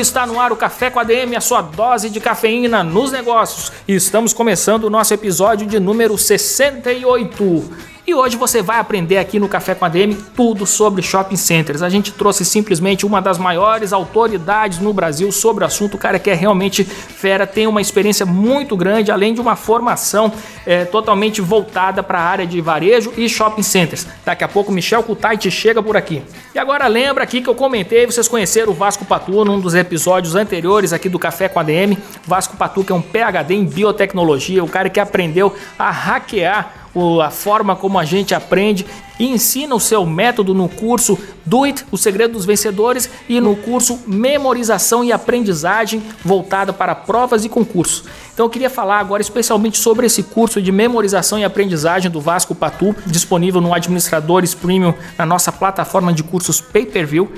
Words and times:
Está 0.00 0.26
no 0.26 0.38
ar 0.38 0.52
o 0.52 0.56
Café 0.56 0.90
com 0.90 1.00
a 1.00 1.04
DM, 1.04 1.34
a 1.36 1.40
sua 1.40 1.62
dose 1.62 2.10
de 2.10 2.20
cafeína 2.20 2.84
nos 2.84 3.10
negócios. 3.10 3.72
E 3.88 3.94
estamos 3.94 4.34
começando 4.34 4.84
o 4.84 4.90
nosso 4.90 5.14
episódio 5.14 5.66
de 5.66 5.80
número 5.80 6.18
68. 6.18 7.95
E 8.06 8.14
hoje 8.14 8.36
você 8.36 8.62
vai 8.62 8.78
aprender 8.78 9.18
aqui 9.18 9.36
no 9.40 9.48
Café 9.48 9.74
com 9.74 9.84
a 9.84 9.88
DM 9.88 10.14
tudo 10.36 10.64
sobre 10.64 11.02
shopping 11.02 11.34
centers. 11.34 11.82
A 11.82 11.88
gente 11.88 12.12
trouxe 12.12 12.44
simplesmente 12.44 13.04
uma 13.04 13.20
das 13.20 13.36
maiores 13.36 13.92
autoridades 13.92 14.78
no 14.78 14.92
Brasil 14.92 15.32
sobre 15.32 15.64
o 15.64 15.66
assunto. 15.66 15.94
O 15.94 15.98
cara 15.98 16.16
que 16.16 16.30
é 16.30 16.34
realmente 16.34 16.84
fera, 16.84 17.48
tem 17.48 17.66
uma 17.66 17.80
experiência 17.80 18.24
muito 18.24 18.76
grande, 18.76 19.10
além 19.10 19.34
de 19.34 19.40
uma 19.40 19.56
formação 19.56 20.32
é, 20.64 20.84
totalmente 20.84 21.40
voltada 21.40 22.00
para 22.00 22.20
a 22.20 22.22
área 22.22 22.46
de 22.46 22.60
varejo 22.60 23.12
e 23.16 23.28
shopping 23.28 23.64
centers. 23.64 24.06
Daqui 24.24 24.44
a 24.44 24.48
pouco 24.48 24.70
Michel 24.70 25.02
Kutait 25.02 25.50
chega 25.50 25.82
por 25.82 25.96
aqui. 25.96 26.22
E 26.54 26.60
agora 26.60 26.86
lembra 26.86 27.24
aqui 27.24 27.42
que 27.42 27.48
eu 27.48 27.56
comentei, 27.56 28.06
vocês 28.06 28.28
conheceram 28.28 28.70
o 28.70 28.74
Vasco 28.74 29.04
Patu 29.04 29.44
num 29.44 29.58
dos 29.58 29.74
episódios 29.74 30.36
anteriores 30.36 30.92
aqui 30.92 31.08
do 31.08 31.18
Café 31.18 31.48
com 31.48 31.58
a 31.58 31.64
DM. 31.64 31.98
Vasco 32.24 32.56
Patu 32.56 32.84
que 32.84 32.92
é 32.92 32.94
um 32.94 33.02
PhD 33.02 33.52
em 33.52 33.64
biotecnologia, 33.64 34.62
o 34.62 34.68
cara 34.68 34.88
que 34.88 35.00
aprendeu 35.00 35.52
a 35.76 35.90
hackear 35.90 36.85
a 37.22 37.30
forma 37.30 37.76
como 37.76 37.98
a 37.98 38.04
gente 38.04 38.34
aprende 38.34 38.86
e 39.18 39.26
ensina 39.26 39.74
o 39.74 39.80
seu 39.80 40.04
método 40.06 40.54
no 40.54 40.68
curso 40.68 41.18
Do 41.44 41.64
It, 41.64 41.84
o 41.90 41.96
segredo 41.96 42.32
dos 42.32 42.44
vencedores, 42.44 43.08
e 43.28 43.40
no 43.40 43.54
curso 43.56 44.00
Memorização 44.06 45.04
e 45.04 45.12
Aprendizagem 45.12 46.02
voltada 46.24 46.72
para 46.72 46.94
provas 46.94 47.44
e 47.44 47.48
concursos. 47.48 48.04
Então 48.32 48.46
eu 48.46 48.50
queria 48.50 48.70
falar 48.70 48.98
agora 48.98 49.22
especialmente 49.22 49.78
sobre 49.78 50.06
esse 50.06 50.22
curso 50.22 50.60
de 50.60 50.72
memorização 50.72 51.38
e 51.38 51.44
aprendizagem 51.44 52.10
do 52.10 52.20
Vasco 52.20 52.54
Patu, 52.54 52.94
disponível 53.06 53.60
no 53.60 53.72
Administradores 53.72 54.54
Premium 54.54 54.94
na 55.16 55.24
nossa 55.24 55.52
plataforma 55.52 56.12
de 56.12 56.22
cursos 56.22 56.60
Pay-Per-View 56.60 57.30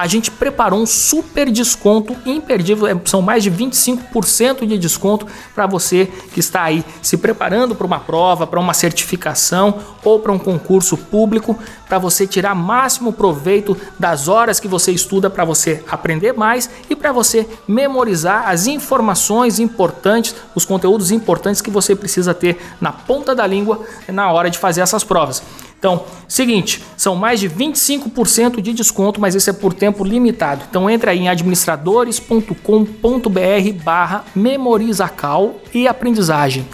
a 0.00 0.06
gente 0.06 0.30
preparou 0.30 0.80
um 0.80 0.86
super 0.86 1.50
desconto 1.50 2.16
imperdível, 2.24 2.86
é, 2.86 2.98
são 3.04 3.20
mais 3.20 3.42
de 3.42 3.50
25% 3.50 4.66
de 4.66 4.78
desconto 4.78 5.26
para 5.54 5.66
você 5.66 6.10
que 6.32 6.40
está 6.40 6.62
aí 6.62 6.82
se 7.02 7.18
preparando 7.18 7.74
para 7.74 7.86
uma 7.86 8.00
prova, 8.00 8.46
para 8.46 8.58
uma 8.58 8.72
certificação 8.72 9.78
ou 10.02 10.18
para 10.18 10.32
um 10.32 10.38
concurso 10.38 10.96
público, 10.96 11.58
para 11.86 11.98
você 11.98 12.26
tirar 12.26 12.54
máximo 12.54 13.12
proveito 13.12 13.76
das 13.98 14.26
horas 14.26 14.58
que 14.58 14.66
você 14.66 14.90
estuda 14.90 15.28
para 15.28 15.44
você 15.44 15.84
aprender 15.86 16.32
mais 16.32 16.70
e 16.88 16.96
para 16.96 17.12
você 17.12 17.46
memorizar 17.68 18.48
as 18.48 18.66
informações 18.66 19.58
importantes, 19.58 20.34
os 20.54 20.64
conteúdos 20.64 21.10
importantes 21.10 21.60
que 21.60 21.70
você 21.70 21.94
precisa 21.94 22.32
ter 22.32 22.58
na 22.80 22.90
ponta 22.90 23.34
da 23.34 23.46
língua 23.46 23.84
na 24.08 24.32
hora 24.32 24.48
de 24.48 24.58
fazer 24.58 24.80
essas 24.80 25.04
provas. 25.04 25.42
Então, 25.80 26.04
seguinte, 26.28 26.82
são 26.94 27.16
mais 27.16 27.40
de 27.40 27.48
25% 27.48 28.60
de 28.60 28.74
desconto, 28.74 29.18
mas 29.18 29.34
isso 29.34 29.48
é 29.48 29.52
por 29.54 29.72
tempo 29.72 30.04
limitado. 30.04 30.62
Então 30.68 30.90
entra 30.90 31.10
aí 31.10 31.20
em 31.20 31.28
administradores.com.br 31.30 33.82
barra 33.82 34.24
memorizacal 34.36 35.54
e 35.72 35.88
aprendizagem. 35.88 36.66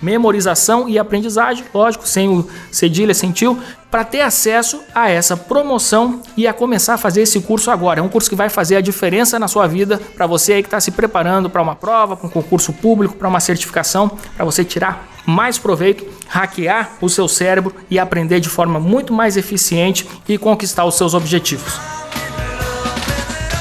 Memorização 0.00 0.88
e 0.88 0.98
aprendizagem, 0.98 1.64
lógico, 1.72 2.06
sem 2.06 2.28
o 2.28 2.48
cedilha, 2.70 3.14
sem 3.14 3.30
tio, 3.32 3.58
para 3.90 4.04
ter 4.04 4.20
acesso 4.20 4.80
a 4.94 5.10
essa 5.10 5.36
promoção 5.36 6.22
e 6.36 6.46
a 6.46 6.52
começar 6.52 6.94
a 6.94 6.98
fazer 6.98 7.22
esse 7.22 7.40
curso 7.40 7.70
agora. 7.70 8.00
É 8.00 8.02
um 8.02 8.08
curso 8.08 8.30
que 8.30 8.36
vai 8.36 8.48
fazer 8.48 8.76
a 8.76 8.80
diferença 8.80 9.38
na 9.38 9.48
sua 9.48 9.66
vida 9.66 10.00
para 10.14 10.26
você 10.26 10.54
aí 10.54 10.62
que 10.62 10.68
está 10.68 10.80
se 10.80 10.92
preparando 10.92 11.50
para 11.50 11.60
uma 11.60 11.74
prova, 11.74 12.16
para 12.16 12.26
um 12.26 12.30
concurso 12.30 12.72
público, 12.72 13.16
para 13.16 13.28
uma 13.28 13.40
certificação, 13.40 14.10
para 14.36 14.44
você 14.44 14.64
tirar 14.64 15.08
mais 15.26 15.58
proveito, 15.58 16.06
hackear 16.28 16.92
o 17.00 17.08
seu 17.08 17.28
cérebro 17.28 17.74
e 17.90 17.98
aprender 17.98 18.40
de 18.40 18.48
forma 18.48 18.80
muito 18.80 19.12
mais 19.12 19.36
eficiente 19.36 20.08
e 20.28 20.38
conquistar 20.38 20.84
os 20.84 20.94
seus 20.94 21.14
objetivos. 21.14 21.99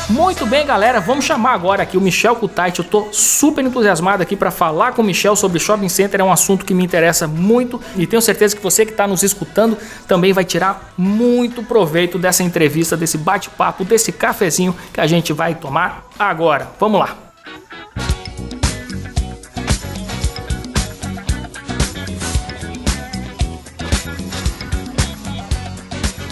Muito 0.10 0.44
bem, 0.48 0.66
galera, 0.66 1.00
vamos 1.00 1.24
chamar 1.24 1.54
agora 1.54 1.84
aqui 1.84 1.96
o 1.96 2.02
Michel 2.02 2.36
Kutait. 2.36 2.80
Eu 2.80 2.84
tô 2.84 3.10
super 3.12 3.64
entusiasmado 3.64 4.24
aqui 4.24 4.36
para 4.36 4.50
falar 4.50 4.94
com 4.94 5.04
o 5.04 5.06
Michel 5.06 5.36
sobre 5.36 5.60
shopping 5.60 5.88
center, 5.88 6.20
é 6.20 6.24
um 6.24 6.32
assunto 6.32 6.66
que 6.66 6.74
me 6.74 6.84
interessa 6.84 7.28
muito 7.28 7.80
e 7.96 8.08
tenho 8.08 8.22
certeza 8.22 8.56
que 8.56 8.62
você 8.62 8.88
que 8.88 8.92
está 8.92 9.08
nos 9.08 9.22
escutando 9.22 9.78
também 10.08 10.34
vai 10.34 10.44
tirar 10.44 10.92
muito 10.98 11.62
proveito 11.62 12.18
dessa 12.18 12.42
entrevista, 12.42 12.98
desse 12.98 13.20
bate-papo, 13.20 13.86
desse 13.86 14.12
cafezinho 14.12 14.76
que 14.92 15.00
a 15.00 15.06
gente 15.06 15.32
vai 15.32 15.54
tomar 15.54 16.08
agora. 16.18 16.68
Vamos 16.80 17.00
lá. 17.00 17.29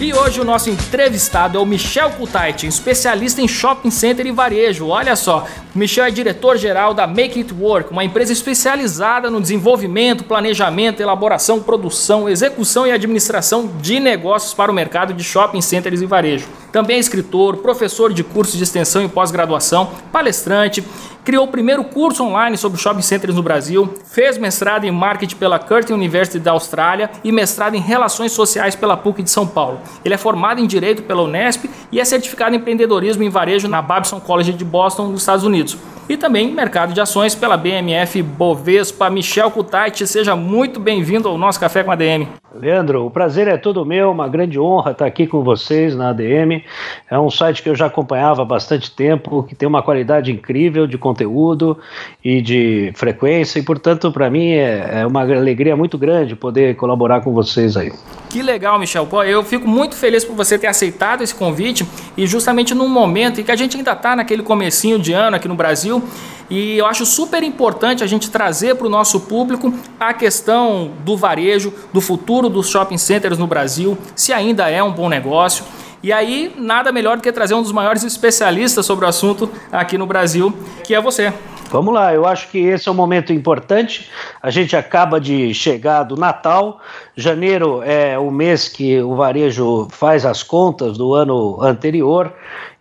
E 0.00 0.14
hoje 0.14 0.40
o 0.40 0.44
nosso 0.44 0.70
entrevistado 0.70 1.58
é 1.58 1.60
o 1.60 1.66
Michel 1.66 2.10
Kutait, 2.10 2.62
especialista 2.62 3.42
em 3.42 3.48
shopping 3.48 3.90
center 3.90 4.26
e 4.26 4.30
varejo. 4.30 4.86
Olha 4.86 5.16
só, 5.16 5.44
Michel 5.78 6.06
é 6.06 6.10
diretor-geral 6.10 6.92
da 6.92 7.06
Make 7.06 7.38
It 7.38 7.54
Work, 7.54 7.92
uma 7.92 8.02
empresa 8.02 8.32
especializada 8.32 9.30
no 9.30 9.40
desenvolvimento, 9.40 10.24
planejamento, 10.24 11.00
elaboração, 11.00 11.62
produção, 11.62 12.28
execução 12.28 12.84
e 12.84 12.90
administração 12.90 13.70
de 13.80 14.00
negócios 14.00 14.52
para 14.52 14.72
o 14.72 14.74
mercado 14.74 15.14
de 15.14 15.22
shopping 15.22 15.60
centers 15.60 16.02
e 16.02 16.06
varejo. 16.06 16.48
Também 16.72 16.96
é 16.96 16.98
escritor, 16.98 17.58
professor 17.58 18.12
de 18.12 18.24
cursos 18.24 18.56
de 18.56 18.64
extensão 18.64 19.04
e 19.04 19.08
pós-graduação, 19.08 19.88
palestrante, 20.10 20.84
criou 21.28 21.44
o 21.44 21.48
primeiro 21.48 21.84
curso 21.84 22.24
online 22.24 22.56
sobre 22.56 22.80
shopping 22.80 23.02
centers 23.02 23.34
no 23.34 23.42
Brasil, 23.42 23.92
fez 24.06 24.38
mestrado 24.38 24.84
em 24.84 24.90
marketing 24.90 25.36
pela 25.36 25.58
Curtin 25.58 25.92
University 25.92 26.38
da 26.38 26.52
Austrália 26.52 27.10
e 27.22 27.30
mestrado 27.30 27.74
em 27.74 27.80
relações 27.80 28.32
sociais 28.32 28.74
pela 28.74 28.96
PUC 28.96 29.22
de 29.22 29.30
São 29.30 29.46
Paulo. 29.46 29.78
Ele 30.02 30.14
é 30.14 30.16
formado 30.18 30.58
em 30.58 30.66
direito 30.66 31.02
pela 31.02 31.22
Unesp 31.22 31.66
e 31.92 32.00
é 32.00 32.04
certificado 32.04 32.54
em 32.54 32.58
empreendedorismo 32.58 33.22
em 33.22 33.28
varejo 33.28 33.68
na 33.68 33.82
Babson 33.82 34.18
College 34.20 34.54
de 34.54 34.64
Boston, 34.64 35.08
nos 35.08 35.20
Estados 35.20 35.44
Unidos 35.44 35.67
e 36.08 36.16
também 36.16 36.52
mercado 36.52 36.94
de 36.94 37.00
ações 37.00 37.34
pela 37.34 37.56
BMF 37.56 38.22
Bovespa. 38.22 39.10
Michel 39.10 39.50
Kutait, 39.50 40.06
seja 40.06 40.34
muito 40.34 40.80
bem-vindo 40.80 41.28
ao 41.28 41.36
nosso 41.36 41.60
Café 41.60 41.84
com 41.84 41.90
a 41.90 41.94
ADM. 41.94 42.26
Leandro, 42.54 43.04
o 43.04 43.10
prazer 43.10 43.46
é 43.46 43.56
todo 43.58 43.84
meu, 43.84 44.10
uma 44.10 44.26
grande 44.26 44.58
honra 44.58 44.92
estar 44.92 45.04
aqui 45.04 45.26
com 45.26 45.42
vocês 45.42 45.94
na 45.94 46.10
ADM. 46.10 46.62
É 47.10 47.18
um 47.18 47.30
site 47.30 47.62
que 47.62 47.68
eu 47.68 47.74
já 47.74 47.86
acompanhava 47.86 48.42
há 48.42 48.44
bastante 48.44 48.90
tempo, 48.90 49.42
que 49.42 49.54
tem 49.54 49.68
uma 49.68 49.82
qualidade 49.82 50.32
incrível 50.32 50.86
de 50.86 50.96
conteúdo 50.96 51.78
e 52.24 52.40
de 52.40 52.90
frequência, 52.94 53.58
e 53.58 53.62
portanto, 53.62 54.10
para 54.10 54.30
mim 54.30 54.48
é, 54.48 55.00
é 55.00 55.06
uma 55.06 55.20
alegria 55.22 55.76
muito 55.76 55.98
grande 55.98 56.34
poder 56.34 56.74
colaborar 56.76 57.20
com 57.20 57.32
vocês 57.32 57.76
aí. 57.76 57.92
Que 58.28 58.42
legal, 58.42 58.78
Michel. 58.78 59.06
Pô, 59.06 59.22
eu 59.24 59.42
fico 59.42 59.66
muito 59.66 59.96
feliz 59.96 60.22
por 60.22 60.36
você 60.36 60.58
ter 60.58 60.66
aceitado 60.66 61.22
esse 61.22 61.34
convite 61.34 61.86
e 62.14 62.26
justamente 62.26 62.74
num 62.74 62.88
momento 62.88 63.40
em 63.40 63.44
que 63.44 63.50
a 63.50 63.56
gente 63.56 63.76
ainda 63.76 63.92
está 63.92 64.14
naquele 64.14 64.42
comecinho 64.42 64.98
de 64.98 65.14
ano 65.14 65.36
aqui 65.36 65.48
no 65.48 65.54
Brasil, 65.54 66.02
e 66.50 66.76
eu 66.76 66.86
acho 66.86 67.06
super 67.06 67.42
importante 67.42 68.04
a 68.04 68.06
gente 68.06 68.30
trazer 68.30 68.74
para 68.74 68.86
o 68.86 68.90
nosso 68.90 69.20
público 69.20 69.72
a 69.98 70.12
questão 70.12 70.92
do 71.04 71.16
varejo, 71.16 71.72
do 71.92 72.00
futuro 72.00 72.50
dos 72.50 72.68
shopping 72.68 72.98
centers 72.98 73.38
no 73.38 73.46
Brasil, 73.46 73.96
se 74.14 74.32
ainda 74.32 74.68
é 74.68 74.82
um 74.82 74.92
bom 74.92 75.08
negócio. 75.08 75.64
E 76.02 76.12
aí, 76.12 76.54
nada 76.56 76.92
melhor 76.92 77.16
do 77.16 77.22
que 77.22 77.32
trazer 77.32 77.54
um 77.54 77.62
dos 77.62 77.72
maiores 77.72 78.04
especialistas 78.04 78.86
sobre 78.86 79.04
o 79.04 79.08
assunto 79.08 79.50
aqui 79.72 79.98
no 79.98 80.06
Brasil, 80.06 80.54
que 80.84 80.94
é 80.94 81.00
você. 81.00 81.32
Vamos 81.70 81.92
lá, 81.92 82.14
eu 82.14 82.26
acho 82.26 82.48
que 82.48 82.58
esse 82.58 82.88
é 82.88 82.92
um 82.92 82.94
momento 82.94 83.30
importante. 83.30 84.10
A 84.42 84.50
gente 84.50 84.74
acaba 84.74 85.20
de 85.20 85.52
chegar 85.52 86.02
do 86.02 86.16
Natal. 86.16 86.80
Janeiro 87.14 87.82
é 87.82 88.18
o 88.18 88.30
mês 88.30 88.68
que 88.68 89.00
o 89.02 89.14
varejo 89.14 89.86
faz 89.90 90.24
as 90.24 90.42
contas 90.42 90.96
do 90.96 91.14
ano 91.14 91.58
anterior 91.60 92.32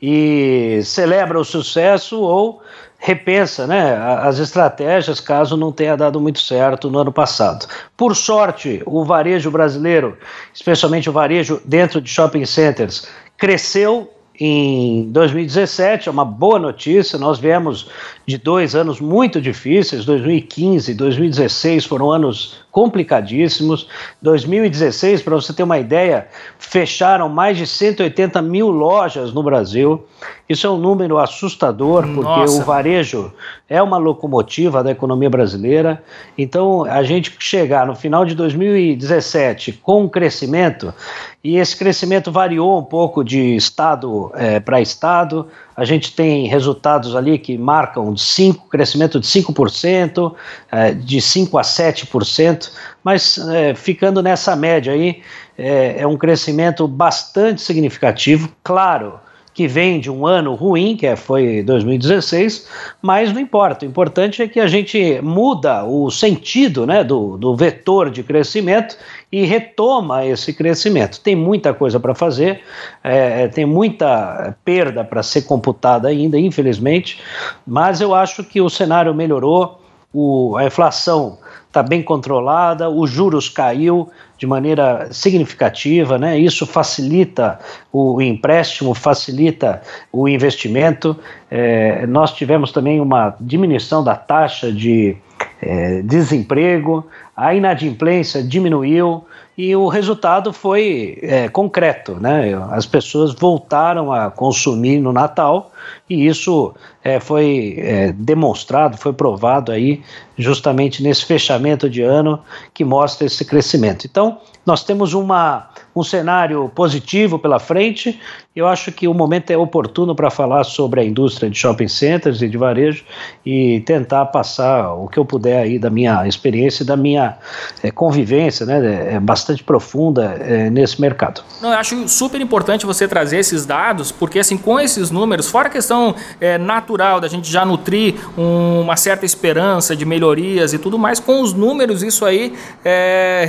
e 0.02 0.80
celebra 0.84 1.38
o 1.38 1.44
sucesso 1.44 2.22
ou 2.22 2.62
repensa 2.98 3.68
né, 3.68 3.96
as 3.96 4.40
estratégias 4.40 5.20
caso 5.20 5.56
não 5.56 5.72
tenha 5.72 5.96
dado 5.96 6.20
muito 6.20 6.40
certo 6.40 6.90
no 6.90 7.00
ano 7.00 7.12
passado. 7.12 7.68
Por 7.96 8.16
sorte, 8.16 8.82
o 8.86 9.04
varejo 9.04 9.52
brasileiro, 9.52 10.18
especialmente 10.54 11.10
o 11.10 11.14
varejo 11.14 11.62
dentro 11.66 12.02
de 12.02 12.10
shopping 12.10 12.46
centers, 12.46 13.08
cresceu 13.38 14.10
em 14.40 15.10
2017, 15.12 16.10
é 16.10 16.12
uma 16.12 16.26
boa 16.26 16.60
notícia. 16.60 17.18
Nós 17.18 17.40
viemos 17.40 17.90
de 18.28 18.38
dois 18.38 18.76
anos 18.76 19.00
muito 19.00 19.40
difíceis, 19.40 20.04
2015 20.04 20.92
e 20.92 20.94
2016 20.94 21.86
foram 21.86 22.12
anos 22.12 22.58
complicadíssimos. 22.70 23.88
2016, 24.22 25.22
para 25.22 25.36
você 25.36 25.54
ter 25.54 25.64
uma 25.64 25.80
ideia, 25.80 26.28
fecharam 26.60 27.30
mais 27.30 27.58
de 27.58 27.66
180 27.66 28.42
mil 28.42 28.68
lojas 28.68 29.34
no 29.34 29.42
Brasil. 29.42 30.06
Isso 30.50 30.68
é 30.68 30.70
um 30.70 30.78
número 30.78 31.18
assustador, 31.18 32.04
porque 32.04 32.22
Nossa. 32.22 32.62
o 32.62 32.66
varejo 32.66 33.32
é 33.70 33.82
uma 33.82 33.98
locomotiva 33.98 34.84
da 34.84 34.92
economia 34.92 35.30
brasileira. 35.30 36.04
Então, 36.38 36.84
a 36.84 37.04
gente 37.04 37.34
chegar 37.40 37.88
no 37.88 37.96
final 37.96 38.26
de 38.26 38.36
2017 38.36 39.80
com 39.82 40.04
um 40.04 40.10
crescimento, 40.10 40.94
e 41.42 41.56
esse 41.56 41.78
crescimento 41.78 42.30
variou 42.30 42.78
um 42.78 42.84
pouco 42.84 43.24
de 43.24 43.56
estado 43.56 44.30
é, 44.36 44.60
para 44.60 44.82
estado. 44.82 45.48
A 45.78 45.86
gente 45.86 46.12
tem 46.14 46.48
resultados 46.48 47.16
ali 47.16 47.38
que 47.38 47.56
marcam 47.56 48.12
de 48.12 48.24
crescimento 48.68 49.20
de 49.20 49.28
5%, 49.28 50.34
é, 50.72 50.92
de 50.92 51.18
5% 51.18 51.60
a 51.60 51.62
7%, 51.62 52.72
mas 53.04 53.38
é, 53.38 53.76
ficando 53.76 54.24
nessa 54.24 54.56
média 54.56 54.92
aí, 54.92 55.22
é, 55.56 56.02
é 56.02 56.08
um 56.08 56.18
crescimento 56.18 56.88
bastante 56.88 57.62
significativo. 57.62 58.50
Claro, 58.64 59.20
que 59.58 59.68
vem 59.68 60.00
de 60.00 60.12
um 60.12 60.28
ano 60.28 60.54
ruim, 60.54 60.96
que 60.96 61.08
é, 61.08 61.16
foi 61.16 61.64
2016, 61.64 62.68
mas 63.02 63.34
não 63.34 63.42
importa. 63.42 63.88
O 63.88 63.90
importante 63.90 64.40
é 64.40 64.48
que 64.48 64.60
a 64.60 64.68
gente 64.68 65.20
muda 65.24 65.84
o 65.84 66.12
sentido 66.12 66.86
né, 66.86 67.04
do, 67.04 67.38
do 67.38 67.56
vetor 67.56 68.12
de 68.12 68.22
crescimento 68.22 68.96
e 69.32 69.46
retoma 69.46 70.24
esse 70.24 70.54
crescimento. 70.54 71.20
Tem 71.22 71.36
muita 71.36 71.74
coisa 71.74 72.00
para 72.00 72.14
fazer, 72.14 72.62
é, 73.04 73.48
tem 73.48 73.66
muita 73.66 74.56
perda 74.64 75.04
para 75.04 75.24
ser 75.24 75.42
computada 75.42 76.08
ainda, 76.08 76.38
infelizmente, 76.38 77.20
mas 77.66 78.00
eu 78.00 78.14
acho 78.14 78.44
que 78.44 78.62
o 78.62 78.70
cenário 78.70 79.12
melhorou, 79.12 79.82
o, 80.14 80.56
a 80.56 80.66
inflação 80.66 81.40
está 81.78 81.84
bem 81.84 82.02
controlada, 82.02 82.90
os 82.90 83.10
juros 83.10 83.50
caiu 83.50 84.10
de 84.38 84.48
maneira 84.48 85.10
significativa, 85.12 86.18
né? 86.18 86.38
Isso 86.38 86.66
facilita 86.66 87.60
o 87.94 88.20
empréstimo, 88.20 88.96
facilita 88.96 89.82
o 90.12 90.28
investimento. 90.28 91.16
É, 91.52 92.08
nós 92.08 92.34
tivemos 92.34 92.72
também 92.72 93.00
uma 93.00 93.36
diminuição 93.40 94.04
da 94.04 94.16
taxa 94.16 94.72
de 94.72 95.16
é, 95.62 96.02
desemprego, 96.02 97.06
a 97.36 97.54
inadimplência 97.54 98.42
diminuiu 98.42 99.24
e 99.56 99.76
o 99.76 99.88
resultado 99.88 100.54
foi 100.54 101.18
é, 101.22 101.50
concreto, 101.50 102.16
né? 102.20 102.54
As 102.72 102.86
pessoas 102.86 103.34
voltaram 103.34 104.12
a 104.12 104.30
consumir 104.32 105.00
no 105.00 105.12
Natal 105.12 105.72
e 106.10 106.28
isso 106.28 106.74
é, 107.08 107.22
foi 107.22 107.76
é, 107.78 108.12
demonstrado, 108.12 108.98
foi 108.98 109.14
provado 109.14 109.72
aí 109.72 110.04
justamente 110.38 111.02
nesse 111.02 111.24
fechamento 111.24 111.90
de 111.90 112.02
ano 112.02 112.38
que 112.74 112.84
mostra 112.84 113.26
esse 113.26 113.46
crescimento. 113.46 114.04
Então, 114.06 114.40
nós 114.66 114.84
temos 114.84 115.14
uma, 115.14 115.70
um 116.00 116.04
cenário 116.04 116.72
positivo 116.74 117.40
pela 117.40 117.60
frente. 117.60 118.20
Eu 118.56 118.68
acho 118.68 118.92
que 118.92 119.08
o 119.08 119.14
momento 119.14 119.52
é 119.52 119.58
oportuno 119.58 120.16
para 120.16 120.32
falar 120.32 120.64
sobre 120.64 121.00
a 121.00 121.04
indústria 121.04 121.50
de 121.50 121.58
shopping 121.58 121.88
centers 121.88 122.42
e 122.42 122.50
de 122.50 122.58
varejo 122.58 123.04
e 123.46 123.82
tentar 123.82 124.26
passar 124.26 124.94
o 124.94 125.08
que 125.08 125.20
eu 125.20 125.26
puder 125.26 125.62
aí 125.62 125.78
da 125.78 125.90
minha 125.92 126.28
experiência 126.28 126.84
e 126.84 126.86
da 126.86 126.98
minha 126.98 127.38
é, 127.84 127.92
convivência, 127.92 128.66
né, 128.66 129.14
é, 129.14 129.20
bastante 129.20 129.64
profunda 129.64 130.38
é, 130.40 130.70
nesse 130.72 131.00
mercado. 131.00 131.44
Não, 131.62 131.72
eu 131.72 131.78
acho 131.78 132.08
super 132.10 132.42
importante 132.42 132.86
você 132.86 133.08
trazer 133.08 133.38
esses 133.38 133.66
dados, 133.66 134.12
porque 134.12 134.40
assim, 134.40 134.58
com 134.58 134.80
esses 134.80 135.12
números, 135.12 135.48
fora 135.48 135.68
a 135.68 135.72
questão 135.72 136.16
é, 136.42 136.58
natural 136.58 137.20
da 137.20 137.28
gente 137.28 137.52
já 137.52 137.64
nutrir 137.64 138.16
um, 138.36 138.82
uma 138.82 138.96
certa 138.96 139.26
esperança 139.26 139.96
de 139.96 140.04
melhorias 140.04 140.74
e 140.74 140.80
tudo 140.80 140.98
mais, 140.98 141.20
com 141.20 141.42
os 141.42 141.54
números 141.54 142.02
isso 142.02 142.26
aí 142.26 142.54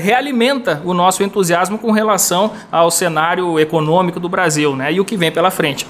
realimenta 0.00 0.82
o 0.84 0.92
nosso 0.92 1.22
entusiasmo 1.22 1.78
com 1.78 1.90
relação 1.92 2.37
ao 2.70 2.90
cenário 2.90 3.58
econômico 3.58 4.20
do 4.20 4.28
Brasil 4.28 4.76
né, 4.76 4.92
e 4.92 5.00
o 5.00 5.04
que 5.04 5.16
vem 5.16 5.32
pela 5.32 5.50
frente. 5.50 5.86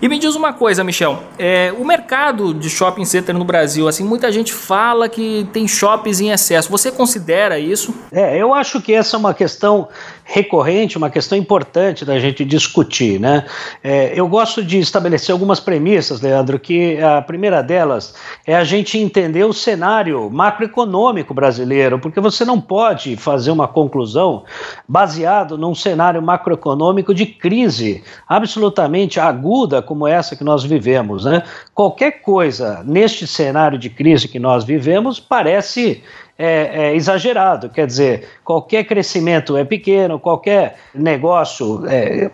E 0.00 0.08
me 0.08 0.16
diz 0.16 0.36
uma 0.36 0.52
coisa, 0.52 0.84
Michel, 0.84 1.18
é, 1.36 1.74
o 1.76 1.84
mercado 1.84 2.54
de 2.54 2.70
shopping 2.70 3.04
center 3.04 3.36
no 3.36 3.44
Brasil, 3.44 3.88
assim, 3.88 4.04
muita 4.04 4.30
gente 4.30 4.52
fala 4.52 5.08
que 5.08 5.48
tem 5.52 5.66
shoppings 5.66 6.20
em 6.20 6.30
excesso. 6.30 6.70
Você 6.70 6.92
considera 6.92 7.58
isso? 7.58 7.92
É, 8.12 8.36
eu 8.40 8.54
acho 8.54 8.80
que 8.80 8.94
essa 8.94 9.16
é 9.16 9.18
uma 9.18 9.34
questão 9.34 9.88
recorrente, 10.22 10.96
uma 10.96 11.10
questão 11.10 11.36
importante 11.36 12.04
da 12.04 12.16
gente 12.20 12.44
discutir, 12.44 13.18
né? 13.18 13.44
É, 13.82 14.12
eu 14.14 14.28
gosto 14.28 14.62
de 14.62 14.78
estabelecer 14.78 15.32
algumas 15.32 15.58
premissas, 15.58 16.20
Leandro, 16.20 16.60
que 16.60 17.00
a 17.00 17.20
primeira 17.22 17.62
delas 17.62 18.14
é 18.46 18.54
a 18.54 18.62
gente 18.62 18.98
entender 18.98 19.44
o 19.44 19.54
cenário 19.54 20.30
macroeconômico 20.30 21.34
brasileiro, 21.34 21.98
porque 21.98 22.20
você 22.20 22.44
não 22.44 22.60
pode 22.60 23.16
fazer 23.16 23.50
uma 23.50 23.66
conclusão 23.66 24.44
baseado 24.86 25.58
num 25.58 25.74
cenário 25.74 26.22
macroeconômico 26.22 27.12
de 27.12 27.26
crise 27.26 28.04
absolutamente 28.28 29.18
aguda 29.18 29.82
como 29.88 30.06
essa 30.06 30.36
que 30.36 30.44
nós 30.44 30.62
vivemos, 30.62 31.24
né? 31.24 31.42
Qualquer 31.74 32.20
coisa 32.20 32.84
neste 32.84 33.26
cenário 33.26 33.78
de 33.78 33.88
crise 33.88 34.28
que 34.28 34.38
nós 34.38 34.62
vivemos 34.62 35.18
parece 35.18 36.04
é, 36.38 36.90
é, 36.90 36.94
exagerado. 36.94 37.70
Quer 37.70 37.86
dizer, 37.86 38.28
qualquer 38.44 38.84
crescimento 38.84 39.56
é 39.56 39.64
pequeno, 39.64 40.20
qualquer 40.20 40.76
negócio 40.94 41.82
é, 41.86 42.30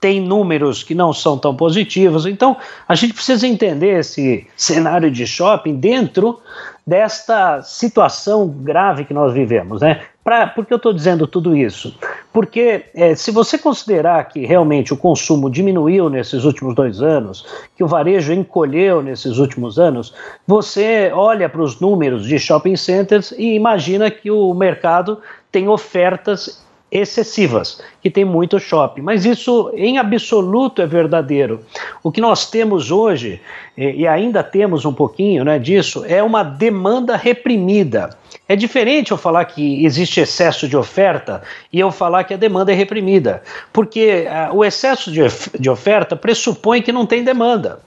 tem 0.00 0.20
números 0.20 0.82
que 0.82 0.94
não 0.94 1.12
são 1.12 1.38
tão 1.38 1.54
positivos. 1.54 2.24
Então, 2.26 2.56
a 2.88 2.94
gente 2.94 3.12
precisa 3.12 3.46
entender 3.46 4.00
esse 4.00 4.46
cenário 4.56 5.10
de 5.10 5.26
shopping 5.26 5.76
dentro 5.76 6.40
desta 6.86 7.62
situação 7.62 8.48
grave 8.48 9.04
que 9.04 9.14
nós 9.14 9.32
vivemos. 9.32 9.80
Né? 9.82 10.02
Pra, 10.22 10.46
por 10.46 10.66
que 10.66 10.72
eu 10.72 10.78
estou 10.78 10.92
dizendo 10.92 11.26
tudo 11.26 11.56
isso? 11.56 11.94
Porque 12.34 12.86
é, 12.96 13.14
se 13.14 13.30
você 13.30 13.56
considerar 13.56 14.24
que 14.24 14.44
realmente 14.44 14.92
o 14.92 14.96
consumo 14.96 15.48
diminuiu 15.48 16.10
nesses 16.10 16.42
últimos 16.42 16.74
dois 16.74 17.00
anos, 17.00 17.46
que 17.76 17.84
o 17.84 17.86
varejo 17.86 18.32
encolheu 18.32 19.00
nesses 19.00 19.38
últimos 19.38 19.78
anos, 19.78 20.12
você 20.44 21.12
olha 21.14 21.48
para 21.48 21.62
os 21.62 21.78
números 21.78 22.26
de 22.26 22.36
shopping 22.36 22.74
centers 22.74 23.30
e 23.38 23.54
imagina 23.54 24.10
que 24.10 24.32
o 24.32 24.52
mercado 24.52 25.20
tem 25.52 25.68
ofertas 25.68 26.63
excessivas, 26.94 27.82
que 28.00 28.08
tem 28.08 28.24
muito 28.24 28.60
shopping. 28.60 29.02
Mas 29.02 29.26
isso 29.26 29.72
em 29.74 29.98
absoluto 29.98 30.80
é 30.80 30.86
verdadeiro. 30.86 31.60
O 32.04 32.12
que 32.12 32.20
nós 32.20 32.48
temos 32.48 32.92
hoje, 32.92 33.40
e 33.76 34.06
ainda 34.06 34.44
temos 34.44 34.84
um 34.84 34.92
pouquinho 34.94 35.44
né, 35.44 35.58
disso, 35.58 36.04
é 36.06 36.22
uma 36.22 36.44
demanda 36.44 37.16
reprimida. 37.16 38.16
É 38.48 38.54
diferente 38.54 39.10
eu 39.10 39.16
falar 39.16 39.44
que 39.46 39.84
existe 39.84 40.20
excesso 40.20 40.68
de 40.68 40.76
oferta 40.76 41.42
e 41.72 41.80
eu 41.80 41.90
falar 41.90 42.24
que 42.24 42.34
a 42.34 42.36
demanda 42.36 42.70
é 42.70 42.74
reprimida, 42.74 43.42
porque 43.72 44.26
uh, 44.28 44.54
o 44.54 44.64
excesso 44.64 45.10
de, 45.10 45.20
de 45.58 45.70
oferta 45.70 46.14
pressupõe 46.14 46.82
que 46.82 46.92
não 46.92 47.06
tem 47.06 47.24
demanda. 47.24 47.80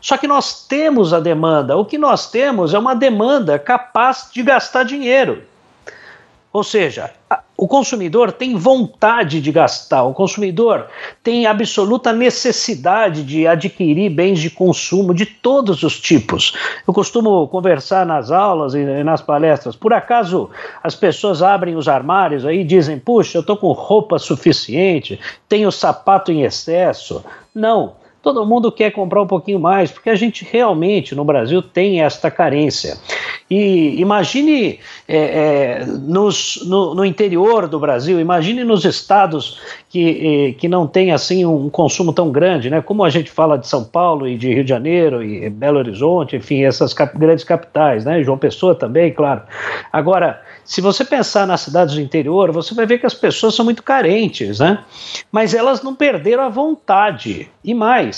Só 0.00 0.16
que 0.16 0.26
nós 0.26 0.66
temos 0.66 1.14
a 1.14 1.20
demanda. 1.20 1.76
O 1.76 1.84
que 1.84 1.96
nós 1.96 2.30
temos 2.30 2.74
é 2.74 2.78
uma 2.78 2.94
demanda 2.94 3.58
capaz 3.58 4.28
de 4.32 4.42
gastar 4.42 4.82
dinheiro. 4.82 5.44
Ou 6.52 6.64
seja, 6.64 7.12
o 7.56 7.68
consumidor 7.68 8.32
tem 8.32 8.56
vontade 8.56 9.40
de 9.40 9.52
gastar, 9.52 10.02
o 10.02 10.12
consumidor 10.12 10.88
tem 11.22 11.46
absoluta 11.46 12.12
necessidade 12.12 13.22
de 13.22 13.46
adquirir 13.46 14.10
bens 14.10 14.40
de 14.40 14.50
consumo 14.50 15.14
de 15.14 15.26
todos 15.26 15.84
os 15.84 16.00
tipos. 16.00 16.56
Eu 16.88 16.92
costumo 16.92 17.46
conversar 17.46 18.04
nas 18.04 18.32
aulas 18.32 18.74
e 18.74 18.82
nas 19.04 19.22
palestras. 19.22 19.76
Por 19.76 19.92
acaso 19.92 20.50
as 20.82 20.96
pessoas 20.96 21.40
abrem 21.40 21.76
os 21.76 21.86
armários 21.86 22.44
aí 22.44 22.62
e 22.62 22.64
dizem: 22.64 22.98
Puxa, 22.98 23.38
eu 23.38 23.42
estou 23.42 23.56
com 23.56 23.70
roupa 23.70 24.18
suficiente, 24.18 25.20
tenho 25.48 25.70
sapato 25.70 26.32
em 26.32 26.42
excesso. 26.42 27.22
Não 27.54 27.99
todo 28.22 28.44
mundo 28.44 28.70
quer 28.70 28.90
comprar 28.90 29.22
um 29.22 29.26
pouquinho 29.26 29.58
mais, 29.58 29.90
porque 29.90 30.10
a 30.10 30.14
gente 30.14 30.46
realmente 30.50 31.14
no 31.14 31.24
Brasil 31.24 31.62
tem 31.62 32.02
esta 32.02 32.30
carência. 32.30 32.98
E 33.50 34.00
imagine 34.00 34.78
é, 35.08 35.16
é, 35.16 35.84
nos, 35.84 36.64
no, 36.66 36.94
no, 36.94 37.04
interior 37.04 37.66
do 37.66 37.80
Brasil, 37.80 38.20
imagine 38.20 38.62
nos 38.62 38.84
estados 38.84 39.60
que, 39.88 40.54
que 40.56 40.68
não 40.68 40.86
tem 40.86 41.10
assim 41.10 41.44
um 41.44 41.68
consumo 41.68 42.12
tão 42.12 42.30
grande, 42.30 42.70
né? 42.70 42.80
Como 42.80 43.02
a 43.02 43.10
gente 43.10 43.28
fala 43.28 43.58
de 43.58 43.66
São 43.66 43.82
Paulo 43.82 44.28
e 44.28 44.38
de 44.38 44.54
Rio 44.54 44.62
de 44.62 44.70
Janeiro 44.70 45.20
e 45.20 45.50
Belo 45.50 45.78
Horizonte, 45.78 46.36
enfim, 46.36 46.62
essas 46.62 46.94
cap 46.94 47.18
grandes 47.18 47.42
capitais, 47.42 48.04
né? 48.04 48.22
João 48.22 48.38
Pessoa 48.38 48.72
também, 48.72 49.12
claro. 49.12 49.42
Agora, 49.92 50.40
se 50.64 50.80
você 50.80 51.04
pensar 51.04 51.44
nas 51.44 51.62
cidades 51.62 51.96
do 51.96 52.00
interior, 52.00 52.52
você 52.52 52.72
vai 52.72 52.86
ver 52.86 52.98
que 52.98 53.06
as 53.06 53.14
pessoas 53.14 53.56
são 53.56 53.64
muito 53.64 53.82
carentes, 53.82 54.60
né? 54.60 54.84
Mas 55.32 55.54
elas 55.54 55.82
não 55.82 55.96
perderam 55.96 56.44
a 56.44 56.48
vontade. 56.48 57.50
E 57.64 57.74
mais, 57.74 58.09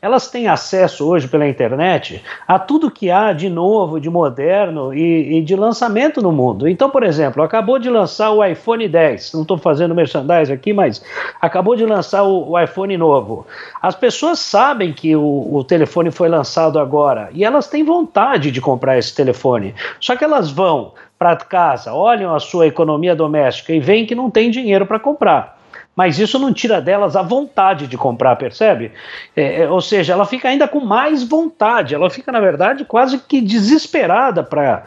elas 0.00 0.28
têm 0.28 0.46
acesso 0.46 1.08
hoje 1.08 1.26
pela 1.26 1.48
internet 1.48 2.22
a 2.46 2.58
tudo 2.58 2.90
que 2.90 3.10
há 3.10 3.32
de 3.32 3.50
novo, 3.50 4.00
de 4.00 4.08
moderno 4.08 4.94
e, 4.94 5.38
e 5.38 5.42
de 5.42 5.56
lançamento 5.56 6.22
no 6.22 6.30
mundo. 6.30 6.68
Então, 6.68 6.88
por 6.88 7.02
exemplo, 7.02 7.42
acabou 7.42 7.78
de 7.78 7.90
lançar 7.90 8.30
o 8.30 8.44
iPhone 8.44 8.86
10, 8.86 9.32
não 9.32 9.42
estou 9.42 9.58
fazendo 9.58 9.94
merchandising 9.94 10.52
aqui, 10.52 10.72
mas 10.72 11.02
acabou 11.40 11.74
de 11.74 11.84
lançar 11.84 12.22
o, 12.22 12.50
o 12.50 12.60
iPhone 12.60 12.96
novo. 12.96 13.46
As 13.82 13.96
pessoas 13.96 14.38
sabem 14.38 14.92
que 14.92 15.16
o, 15.16 15.48
o 15.52 15.64
telefone 15.64 16.10
foi 16.10 16.28
lançado 16.28 16.78
agora 16.78 17.28
e 17.32 17.44
elas 17.44 17.66
têm 17.66 17.84
vontade 17.84 18.50
de 18.50 18.60
comprar 18.60 18.98
esse 18.98 19.14
telefone. 19.14 19.74
Só 20.00 20.14
que 20.14 20.24
elas 20.24 20.50
vão 20.50 20.92
para 21.18 21.34
casa, 21.34 21.92
olham 21.92 22.32
a 22.32 22.38
sua 22.38 22.68
economia 22.68 23.16
doméstica 23.16 23.72
e 23.72 23.80
veem 23.80 24.06
que 24.06 24.14
não 24.14 24.30
tem 24.30 24.50
dinheiro 24.50 24.86
para 24.86 25.00
comprar 25.00 25.57
mas 25.98 26.16
isso 26.16 26.38
não 26.38 26.52
tira 26.52 26.80
delas 26.80 27.16
a 27.16 27.22
vontade 27.22 27.88
de 27.88 27.98
comprar, 27.98 28.36
percebe? 28.36 28.92
É, 29.34 29.62
é, 29.62 29.68
ou 29.68 29.80
seja, 29.80 30.12
ela 30.12 30.24
fica 30.24 30.48
ainda 30.48 30.68
com 30.68 30.78
mais 30.78 31.24
vontade, 31.24 31.92
ela 31.92 32.08
fica, 32.08 32.30
na 32.30 32.38
verdade, 32.38 32.84
quase 32.84 33.18
que 33.18 33.40
desesperada 33.40 34.44
para 34.44 34.84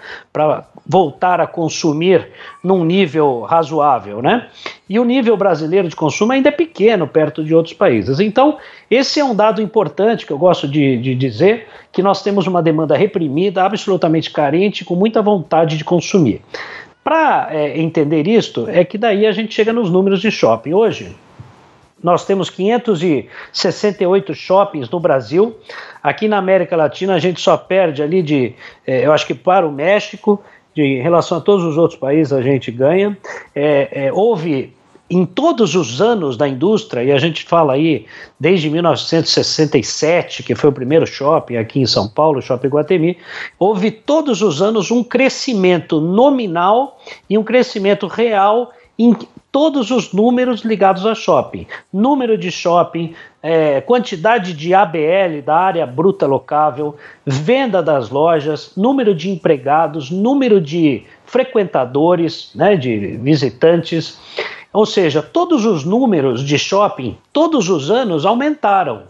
voltar 0.88 1.42
a 1.42 1.46
consumir 1.46 2.30
num 2.64 2.86
nível 2.86 3.42
razoável, 3.42 4.22
né? 4.22 4.48
E 4.88 4.98
o 5.00 5.04
nível 5.04 5.36
brasileiro 5.36 5.90
de 5.90 5.98
consumo 5.98 6.32
ainda 6.32 6.48
é 6.48 6.52
pequeno 6.52 7.06
perto 7.06 7.44
de 7.44 7.54
outros 7.54 7.74
países. 7.74 8.22
Então, 8.22 8.58
esse 8.90 9.20
é 9.20 9.26
um 9.26 9.36
dado 9.36 9.62
importante 9.62 10.26
que 10.26 10.32
eu 10.32 10.38
gosto 10.38 10.66
de, 10.66 10.98
de 10.98 11.14
dizer, 11.14 11.68
que 11.92 12.02
nós 12.02 12.24
temos 12.24 12.48
uma 12.48 12.62
demanda 12.62 12.96
reprimida, 12.96 13.64
absolutamente 13.64 14.32
carente, 14.32 14.86
com 14.86 14.96
muita 14.96 15.22
vontade 15.22 15.78
de 15.78 15.84
consumir. 15.84 16.42
Para 17.04 17.50
é, 17.52 17.80
entender 17.80 18.28
isto, 18.28 18.70
é 18.70 18.86
que 18.86 18.98
daí 18.98 19.26
a 19.26 19.32
gente 19.32 19.54
chega 19.54 19.74
nos 19.74 19.90
números 19.90 20.22
de 20.22 20.30
shopping. 20.30 20.74
Hoje, 20.74 21.16
nós 22.04 22.26
temos 22.26 22.50
568 22.50 24.34
shoppings 24.34 24.90
no 24.90 25.00
Brasil. 25.00 25.56
Aqui 26.02 26.28
na 26.28 26.38
América 26.38 26.76
Latina, 26.76 27.16
a 27.16 27.20
gente 27.20 27.40
só 27.42 27.58
perde 27.58 28.04
ali 28.04 28.22
de, 28.22 28.54
é, 28.86 29.06
eu 29.06 29.12
acho 29.12 29.26
que 29.26 29.34
para 29.34 29.68
o 29.68 29.72
México, 29.72 30.44
de, 30.76 30.84
em 30.84 31.02
relação 31.02 31.38
a 31.38 31.42
todos 31.42 31.66
os 31.66 31.78
outros 31.78 32.00
países, 32.00 32.32
a 32.34 32.42
gente 32.42 32.72
ganha. 32.72 33.18
É, 33.56 34.06
é 34.08 34.14
houve 34.14 34.74
em 35.12 35.26
todos 35.26 35.76
os 35.76 36.02
anos 36.02 36.38
da 36.38 36.48
indústria, 36.48 37.04
e 37.04 37.12
a 37.12 37.20
gente 37.20 37.44
fala 37.44 37.74
aí 37.74 38.06
desde 38.40 38.70
1967, 38.70 40.42
que 40.42 40.56
foi 40.56 40.70
o 40.70 40.74
primeiro 40.74 41.06
shopping 41.06 41.58
aqui 41.58 41.82
em 41.82 41.86
São 41.86 42.08
Paulo, 42.08 42.42
Shopping 42.42 42.70
Guatemi, 42.70 43.18
houve 43.60 43.92
todos 43.92 44.42
os 44.42 44.62
anos 44.62 44.90
um 44.90 45.04
crescimento 45.04 46.00
nominal 46.00 46.98
e 47.30 47.38
um 47.38 47.44
crescimento 47.44 48.08
real 48.08 48.72
em 48.98 49.14
todos 49.52 49.92
os 49.92 50.14
números 50.14 50.62
ligados 50.62 51.06
a 51.06 51.14
shopping. 51.14 51.68
Número 51.92 52.38
de 52.38 52.50
shopping, 52.50 53.14
é, 53.44 53.82
quantidade 53.82 54.54
de 54.54 54.74
ABL, 54.74 55.42
da 55.46 55.58
área 55.58 55.86
bruta 55.86 56.26
locável, 56.26 56.96
venda 57.26 57.84
das 57.84 58.10
lojas, 58.10 58.72
número 58.78 59.14
de 59.14 59.30
empregados, 59.30 60.10
número 60.10 60.62
de 60.62 61.04
frequentadores, 61.26 62.52
né, 62.56 62.78
de 62.78 63.18
visitantes. 63.18 64.18
Ou 64.74 64.86
seja, 64.86 65.22
todos 65.22 65.66
os 65.66 65.84
números 65.84 66.44
de 66.44 66.58
shopping, 66.58 67.18
todos 67.34 67.70
os 67.70 67.92
anos, 67.92 68.26
aumentaram. 68.26 69.04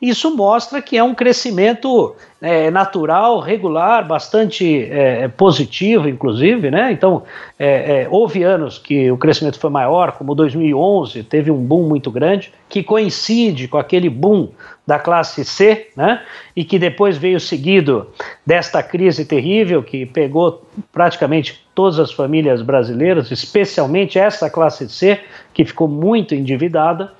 Isso 0.00 0.36
mostra 0.36 0.80
que 0.80 0.96
é 0.96 1.02
um 1.02 1.12
crescimento 1.12 2.14
é, 2.40 2.70
natural, 2.70 3.40
regular, 3.40 4.06
bastante 4.06 4.84
é, 4.84 5.26
positivo, 5.26 6.08
inclusive, 6.08 6.70
né? 6.70 6.92
Então, 6.92 7.24
é, 7.58 8.02
é 8.02 8.08
houve 8.08 8.44
anos 8.44 8.78
que 8.78 9.10
o 9.10 9.18
crescimento 9.18 9.58
foi 9.58 9.70
maior, 9.70 10.12
como 10.12 10.36
2011, 10.36 11.24
teve 11.24 11.50
um 11.50 11.56
boom 11.56 11.88
muito 11.88 12.12
grande, 12.12 12.52
que 12.68 12.80
coincide 12.80 13.66
com 13.66 13.76
aquele 13.76 14.08
boom 14.08 14.50
da 14.88 14.98
classe 14.98 15.44
C, 15.44 15.88
né? 15.94 16.22
E 16.56 16.64
que 16.64 16.78
depois 16.78 17.18
veio 17.18 17.38
seguido 17.38 18.10
desta 18.46 18.82
crise 18.82 19.26
terrível 19.26 19.82
que 19.82 20.06
pegou 20.06 20.66
praticamente 20.90 21.62
todas 21.74 21.98
as 21.98 22.10
famílias 22.10 22.62
brasileiras, 22.62 23.30
especialmente 23.30 24.18
essa 24.18 24.48
classe 24.48 24.88
C, 24.88 25.20
que 25.52 25.62
ficou 25.62 25.88
muito 25.88 26.34
endividada, 26.34 27.12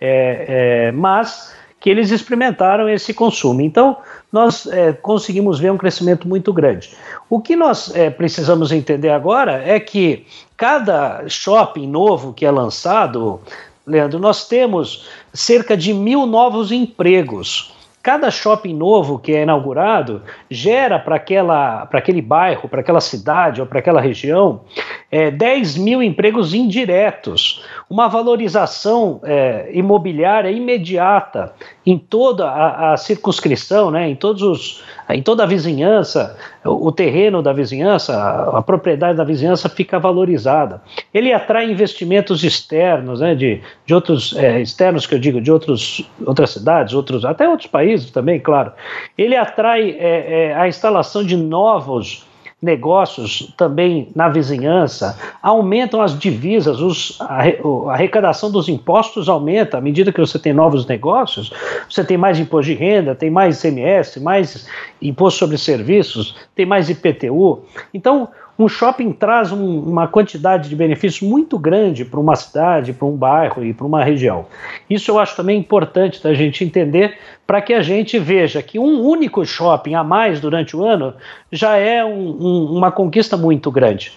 é, 0.00 0.86
é, 0.88 0.92
mas 0.92 1.54
que 1.78 1.90
eles 1.90 2.10
experimentaram 2.10 2.88
esse 2.88 3.12
consumo. 3.12 3.60
Então, 3.60 3.98
nós 4.32 4.66
é, 4.66 4.94
conseguimos 4.94 5.60
ver 5.60 5.70
um 5.70 5.76
crescimento 5.76 6.26
muito 6.26 6.54
grande. 6.54 6.90
O 7.28 7.38
que 7.38 7.54
nós 7.54 7.94
é, 7.94 8.08
precisamos 8.08 8.72
entender 8.72 9.10
agora 9.10 9.62
é 9.62 9.78
que 9.78 10.26
cada 10.56 11.28
shopping 11.28 11.86
novo 11.86 12.32
que 12.32 12.46
é 12.46 12.50
lançado, 12.50 13.40
Leandro, 13.86 14.18
nós 14.18 14.46
temos 14.46 15.08
cerca 15.32 15.76
de 15.76 15.92
mil 15.92 16.26
novos 16.26 16.70
empregos. 16.70 17.74
Cada 18.02 18.30
shopping 18.30 18.74
novo 18.74 19.18
que 19.18 19.34
é 19.34 19.42
inaugurado 19.42 20.22
gera 20.50 20.98
para 20.98 21.16
aquele 21.16 22.22
bairro, 22.22 22.66
para 22.66 22.80
aquela 22.80 23.00
cidade 23.00 23.60
ou 23.60 23.66
para 23.66 23.78
aquela 23.78 24.00
região 24.00 24.62
é, 25.10 25.30
10 25.30 25.76
mil 25.76 26.02
empregos 26.02 26.54
indiretos, 26.54 27.62
uma 27.90 28.08
valorização 28.08 29.20
é, 29.22 29.68
imobiliária 29.72 30.50
imediata 30.50 31.52
em 31.84 31.98
toda 31.98 32.48
a, 32.48 32.92
a, 32.92 32.96
circunscrição, 32.96 33.90
né, 33.90 34.08
em, 34.08 34.14
todos 34.14 34.42
os, 34.42 34.82
em 35.14 35.22
toda 35.22 35.44
a 35.44 35.46
vizinhança, 35.46 36.36
o, 36.64 36.90
terreno 36.92 37.42
da 37.42 37.52
vizinhança, 37.52 38.16
a, 38.16 38.58
a, 38.58 38.62
propriedade 38.62 39.16
da 39.16 39.24
vizinhança 39.24 39.68
fica 39.68 39.98
valorizada. 39.98 40.82
Ele 41.12 41.32
atrai 41.32 41.70
investimentos 41.70 42.44
externos, 42.44 43.20
né, 43.20 43.34
de, 43.34 43.60
de 43.86 43.94
outros 43.94 44.36
é, 44.36 44.60
externos 44.60 45.06
que 45.06 45.14
eu 45.14 45.18
digo, 45.18 45.40
de 45.40 45.50
outros, 45.50 46.08
outras 46.24 46.50
cidades, 46.50 46.94
outros, 46.94 47.24
até 47.24 47.48
outros 47.48 47.68
países 47.68 48.10
também, 48.10 48.38
claro. 48.38 48.72
Ele 49.16 49.36
atrai 49.36 49.96
é, 49.98 50.48
é, 50.48 50.54
a 50.54 50.68
instalação 50.68 51.24
de 51.24 51.36
novos 51.36 52.29
negócios 52.62 53.52
também 53.56 54.08
na 54.14 54.28
vizinhança, 54.28 55.18
aumentam 55.42 56.02
as 56.02 56.18
divisas, 56.18 56.80
os, 56.80 57.18
a, 57.20 57.42
a, 57.44 57.92
arrecadação 57.92 58.50
dos 58.50 58.68
impostos 58.68 59.28
aumenta 59.28 59.78
à 59.78 59.80
medida 59.80 60.12
que 60.12 60.20
você 60.20 60.38
tem 60.38 60.52
novos 60.52 60.86
negócios, 60.86 61.50
você 61.88 62.04
tem 62.04 62.18
mais 62.18 62.38
imposto 62.38 62.70
de 62.70 62.76
renda, 62.76 63.14
tem 63.14 63.30
mais 63.30 63.64
ICMS, 63.64 64.20
mais 64.20 64.66
imposto 65.00 65.38
sobre 65.38 65.56
serviços, 65.56 66.36
tem 66.54 66.66
mais 66.66 66.90
IPTU. 66.90 67.62
Então, 67.94 68.28
um 68.62 68.68
shopping 68.68 69.12
traz 69.12 69.52
um, 69.52 69.80
uma 69.80 70.06
quantidade 70.06 70.68
de 70.68 70.76
benefícios 70.76 71.28
muito 71.28 71.58
grande 71.58 72.04
para 72.04 72.20
uma 72.20 72.36
cidade, 72.36 72.92
para 72.92 73.06
um 73.06 73.16
bairro 73.16 73.64
e 73.64 73.72
para 73.72 73.86
uma 73.86 74.04
região. 74.04 74.46
Isso 74.88 75.10
eu 75.10 75.18
acho 75.18 75.34
também 75.34 75.58
importante 75.58 76.22
da 76.22 76.34
gente 76.34 76.62
entender 76.64 77.16
para 77.46 77.60
que 77.60 77.72
a 77.72 77.82
gente 77.82 78.18
veja 78.18 78.62
que 78.62 78.78
um 78.78 79.00
único 79.00 79.44
shopping 79.44 79.94
a 79.94 80.04
mais 80.04 80.40
durante 80.40 80.76
o 80.76 80.84
ano 80.84 81.14
já 81.50 81.76
é 81.76 82.04
um, 82.04 82.36
um, 82.40 82.64
uma 82.76 82.92
conquista 82.92 83.36
muito 83.36 83.70
grande. 83.70 84.12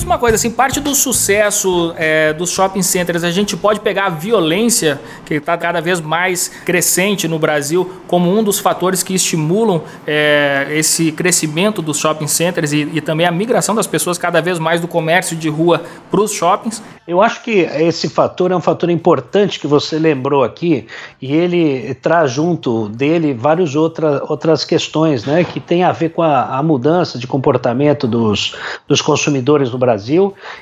Diz 0.00 0.06
uma 0.06 0.18
coisa, 0.18 0.36
assim, 0.36 0.50
parte 0.50 0.80
do 0.80 0.94
sucesso 0.94 1.92
é, 1.96 2.32
dos 2.32 2.50
shopping 2.50 2.80
centers, 2.80 3.22
a 3.22 3.30
gente 3.30 3.54
pode 3.54 3.80
pegar 3.80 4.06
a 4.06 4.08
violência, 4.08 4.98
que 5.26 5.34
está 5.34 5.56
cada 5.58 5.80
vez 5.80 6.00
mais 6.00 6.48
crescente 6.64 7.28
no 7.28 7.38
Brasil, 7.38 7.90
como 8.06 8.34
um 8.34 8.42
dos 8.42 8.58
fatores 8.58 9.02
que 9.02 9.14
estimulam 9.14 9.82
é, 10.06 10.68
esse 10.70 11.12
crescimento 11.12 11.82
dos 11.82 11.98
shopping 11.98 12.26
centers 12.26 12.72
e, 12.72 12.88
e, 12.94 13.00
também 13.00 13.26
a 13.26 13.30
migração 13.30 13.74
das 13.74 13.86
pessoas 13.86 14.16
cada 14.16 14.40
vez 14.40 14.58
mais 14.58 14.80
do 14.80 14.88
comércio 14.88 15.36
de 15.36 15.48
rua 15.48 15.82
para 16.10 16.20
os 16.20 16.32
shoppings? 16.32 16.82
Eu 17.06 17.20
acho 17.20 17.42
que 17.42 17.50
esse 17.50 18.08
fator 18.08 18.52
é 18.52 18.56
um 18.56 18.60
fator 18.60 18.88
importante 18.88 19.58
que 19.58 19.66
você 19.66 19.98
lembrou 19.98 20.44
aqui 20.44 20.86
e 21.20 21.32
ele 21.32 21.92
traz 21.94 22.30
junto 22.30 22.88
dele 22.88 23.34
várias 23.34 23.74
outra, 23.74 24.22
outras 24.28 24.64
questões 24.64 25.24
né, 25.24 25.42
que 25.42 25.58
tem 25.58 25.82
a 25.82 25.92
ver 25.92 26.10
com 26.10 26.22
a, 26.22 26.56
a 26.56 26.62
mudança 26.62 27.18
de 27.18 27.26
comportamento 27.26 28.06
dos, 28.06 28.54
dos 28.86 29.02
consumidores 29.02 29.70
no 29.70 29.78
Brasil 29.78 29.89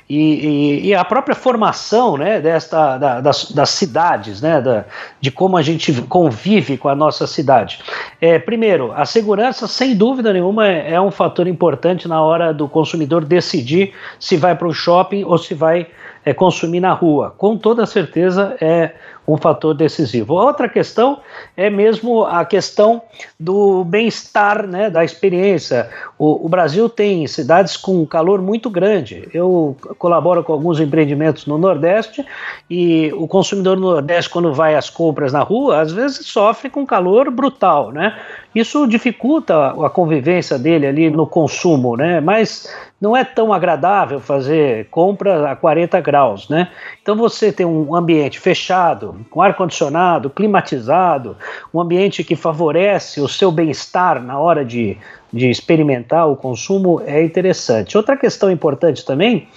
e, 0.09 0.17
e, 0.17 0.89
e, 0.89 0.95
a 0.95 1.05
própria 1.05 1.35
formação 1.35 2.17
né, 2.17 2.41
desta, 2.41 2.97
da, 2.99 3.21
das, 3.21 3.51
das, 3.51 3.71
cidades, 3.71 4.41
né, 4.41 4.61
da, 4.61 4.85
de 5.21 5.31
como 5.31 5.57
a 5.57 5.63
gente 5.63 5.93
convive 6.03 6.77
com 6.77 6.89
a 6.89 6.95
nossa 6.95 7.27
cidade. 7.27 7.81
É, 8.21 8.39
primeiro, 8.39 8.93
a 8.95 9.05
segurança, 9.05 9.67
sem 9.67 9.95
dúvida 9.95 10.33
nenhuma, 10.33 10.67
é, 10.67 10.95
é 10.95 11.01
um 11.01 11.11
fator 11.11 11.47
importante 11.47 12.09
na 12.09 12.23
hora 12.23 12.53
do 12.53 12.69
consumidor 12.69 13.25
decidir 13.25 13.93
se 14.19 14.37
vai 14.37 14.55
para 14.55 14.69
o 14.69 14.73
shopping 14.73 15.25
ou 15.25 15.39
se 15.39 15.55
vai 15.55 15.87
é, 16.25 16.35
consumir 16.35 16.81
na 16.81 16.93
rua. 16.93 17.35
Com 17.37 17.57
toda 17.57 17.87
certeza 17.87 18.57
é 18.61 18.93
um 19.29 19.37
fator 19.37 19.75
decisivo. 19.75 20.35
Outra 20.35 20.69
questão 20.69 21.21
é 21.55 21.69
mesmo 21.69 22.25
a 22.25 22.47
questão 22.47 23.03
do 23.39 23.85
bem-estar, 23.85 24.67
né, 24.67 24.89
da 24.89 25.05
experiência. 25.05 25.91
O, 26.19 26.47
o, 26.47 26.49
Brasil 26.49 26.89
tem 26.89 27.27
cidades 27.27 27.77
com 27.77 28.07
calor 28.07 28.41
muito 28.41 28.71
grande. 28.71 29.29
Eu 29.35 29.77
colaboro 29.99 30.43
com 30.43 30.55
alguns 30.55 30.81
empreendimentos 30.81 31.45
no 31.45 31.59
Nordeste 31.59 32.25
e 32.71 33.13
o 33.13 33.29
consumidor 33.29 33.77
no 33.77 33.93
Nordeste, 33.93 34.31
quando 34.31 34.55
vai 34.55 34.75
às 34.75 34.89
compras 34.89 35.31
na 35.33 35.43
rua, 35.43 35.81
às 35.81 35.93
vezes 35.93 36.27
sofre 36.27 36.71
com 36.71 36.87
calor 36.87 37.31
brutal, 37.31 37.93
né? 37.93 38.19
Isso 38.55 38.87
dificulta 38.87 39.69
a 39.85 39.91
convivência 39.91 40.59
dele 40.59 40.87
ali 40.87 41.11
no 41.11 41.27
consumo, 41.27 41.97
né? 41.97 42.19
Mas 42.21 42.67
não 43.01 43.17
é 43.17 43.23
tão 43.23 43.53
agradável 43.53 44.19
fazer 44.19 44.89
compra 44.91 45.53
a 45.53 45.57
40 45.57 46.01
graus, 46.01 46.49
né? 46.49 46.69
Então 47.01 47.15
você 47.15 47.53
tem 47.53 47.67
um 47.67 47.95
ambiente 47.95 48.41
fechado, 48.41 49.18
com 49.31 49.43
ar 49.43 49.55
condicionado, 49.55 50.31
climatizado, 50.31 51.37
um 51.73 51.81
ambiente 51.81 52.25
que 52.25 52.37
favorece 52.37 53.21
o 53.21 53.29
seu 53.29 53.51
bem-estar 53.51 54.23
na 54.23 54.39
hora 54.39 54.65
de, 54.65 54.97
de 55.33 55.51
experimentar 55.51 56.29
o 56.29 56.37
consumo 56.37 57.01
é 57.05 57.23
interessante. 57.23 57.97
Outra 57.97 58.17
questão 58.17 58.51
importante 58.51 59.05
também 59.05 59.49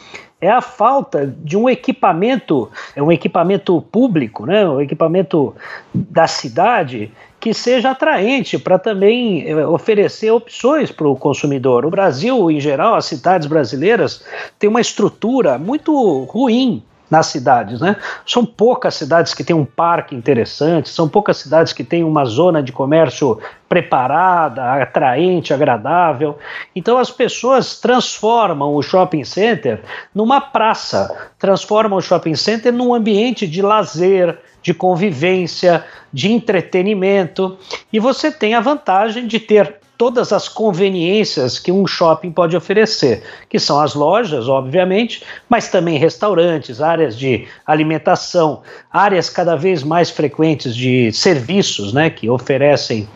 é 0.41 0.49
a 0.49 0.59
falta 0.59 1.27
de 1.27 1.55
um 1.55 1.69
equipamento, 1.69 2.69
é 2.95 3.01
um 3.01 3.11
equipamento 3.11 3.79
público, 3.91 4.45
né, 4.45 4.67
um 4.67 4.81
equipamento 4.81 5.55
da 5.93 6.27
cidade 6.27 7.11
que 7.39 7.53
seja 7.53 7.91
atraente 7.91 8.57
para 8.57 8.77
também 8.77 9.47
eh, 9.47 9.65
oferecer 9.65 10.29
opções 10.31 10.91
para 10.91 11.07
o 11.07 11.15
consumidor. 11.15 11.85
O 11.85 11.89
Brasil, 11.89 12.51
em 12.51 12.59
geral, 12.59 12.95
as 12.95 13.05
cidades 13.05 13.47
brasileiras 13.47 14.23
têm 14.59 14.69
uma 14.69 14.81
estrutura 14.81 15.57
muito 15.57 16.23
ruim 16.25 16.83
nas 17.11 17.27
cidades, 17.27 17.81
né? 17.81 17.97
São 18.25 18.45
poucas 18.45 18.95
cidades 18.95 19.33
que 19.33 19.43
têm 19.43 19.53
um 19.55 19.65
parque 19.65 20.15
interessante, 20.15 20.87
são 20.87 21.09
poucas 21.09 21.35
cidades 21.35 21.73
que 21.73 21.83
têm 21.83 22.05
uma 22.05 22.23
zona 22.23 22.63
de 22.63 22.71
comércio 22.71 23.37
preparada, 23.67 24.81
atraente, 24.81 25.53
agradável. 25.53 26.39
Então 26.73 26.97
as 26.97 27.11
pessoas 27.11 27.79
transformam 27.81 28.73
o 28.73 28.81
shopping 28.81 29.25
center 29.25 29.81
numa 30.15 30.39
praça, 30.39 31.29
transformam 31.37 31.99
o 31.99 32.01
shopping 32.01 32.35
center 32.35 32.71
num 32.71 32.93
ambiente 32.93 33.45
de 33.45 33.61
lazer, 33.61 34.39
de 34.61 34.73
convivência, 34.73 35.83
de 36.13 36.31
entretenimento, 36.31 37.57
e 37.91 37.99
você 37.99 38.31
tem 38.31 38.53
a 38.53 38.61
vantagem 38.61 39.27
de 39.27 39.39
ter 39.39 39.80
todas 40.01 40.33
as 40.33 40.49
conveniências 40.49 41.59
que 41.59 41.71
um 41.71 41.85
shopping 41.85 42.31
pode 42.31 42.57
oferecer, 42.57 43.21
que 43.47 43.59
são 43.59 43.79
as 43.79 43.93
lojas, 43.93 44.49
obviamente, 44.49 45.23
mas 45.47 45.69
também 45.69 45.99
restaurantes, 45.99 46.81
áreas 46.81 47.15
de 47.15 47.47
alimentação, 47.67 48.63
áreas 48.91 49.29
cada 49.29 49.55
vez 49.55 49.83
mais 49.83 50.09
frequentes 50.09 50.75
de 50.75 51.13
serviços, 51.13 51.93
né, 51.93 52.09
que 52.09 52.27
oferecem 52.27 53.07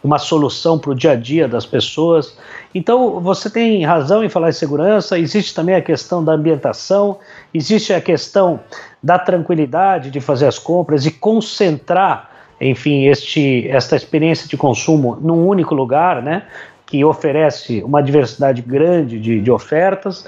uma 0.00 0.16
solução 0.16 0.78
para 0.78 0.92
o 0.92 0.94
dia 0.94 1.10
a 1.10 1.16
dia 1.16 1.48
das 1.48 1.66
pessoas. 1.66 2.38
Então, 2.72 3.18
você 3.18 3.50
tem 3.50 3.84
razão 3.84 4.22
em 4.22 4.28
falar 4.28 4.50
em 4.50 4.52
segurança, 4.52 5.18
existe 5.18 5.52
também 5.52 5.74
a 5.74 5.82
questão 5.82 6.22
da 6.22 6.34
ambientação, 6.34 7.18
existe 7.52 7.92
a 7.92 8.00
questão 8.00 8.60
da 9.02 9.18
tranquilidade 9.18 10.08
de 10.08 10.20
fazer 10.20 10.46
as 10.46 10.56
compras 10.56 11.04
e 11.04 11.10
concentrar 11.10 12.37
enfim, 12.60 13.06
este, 13.06 13.68
esta 13.68 13.96
experiência 13.96 14.48
de 14.48 14.56
consumo 14.56 15.16
num 15.20 15.46
único 15.46 15.74
lugar, 15.74 16.22
né? 16.22 16.42
Que 16.88 17.04
oferece 17.04 17.82
uma 17.82 18.02
diversidade 18.02 18.62
grande 18.62 19.20
de, 19.20 19.40
de, 19.40 19.50
ofertas. 19.50 20.24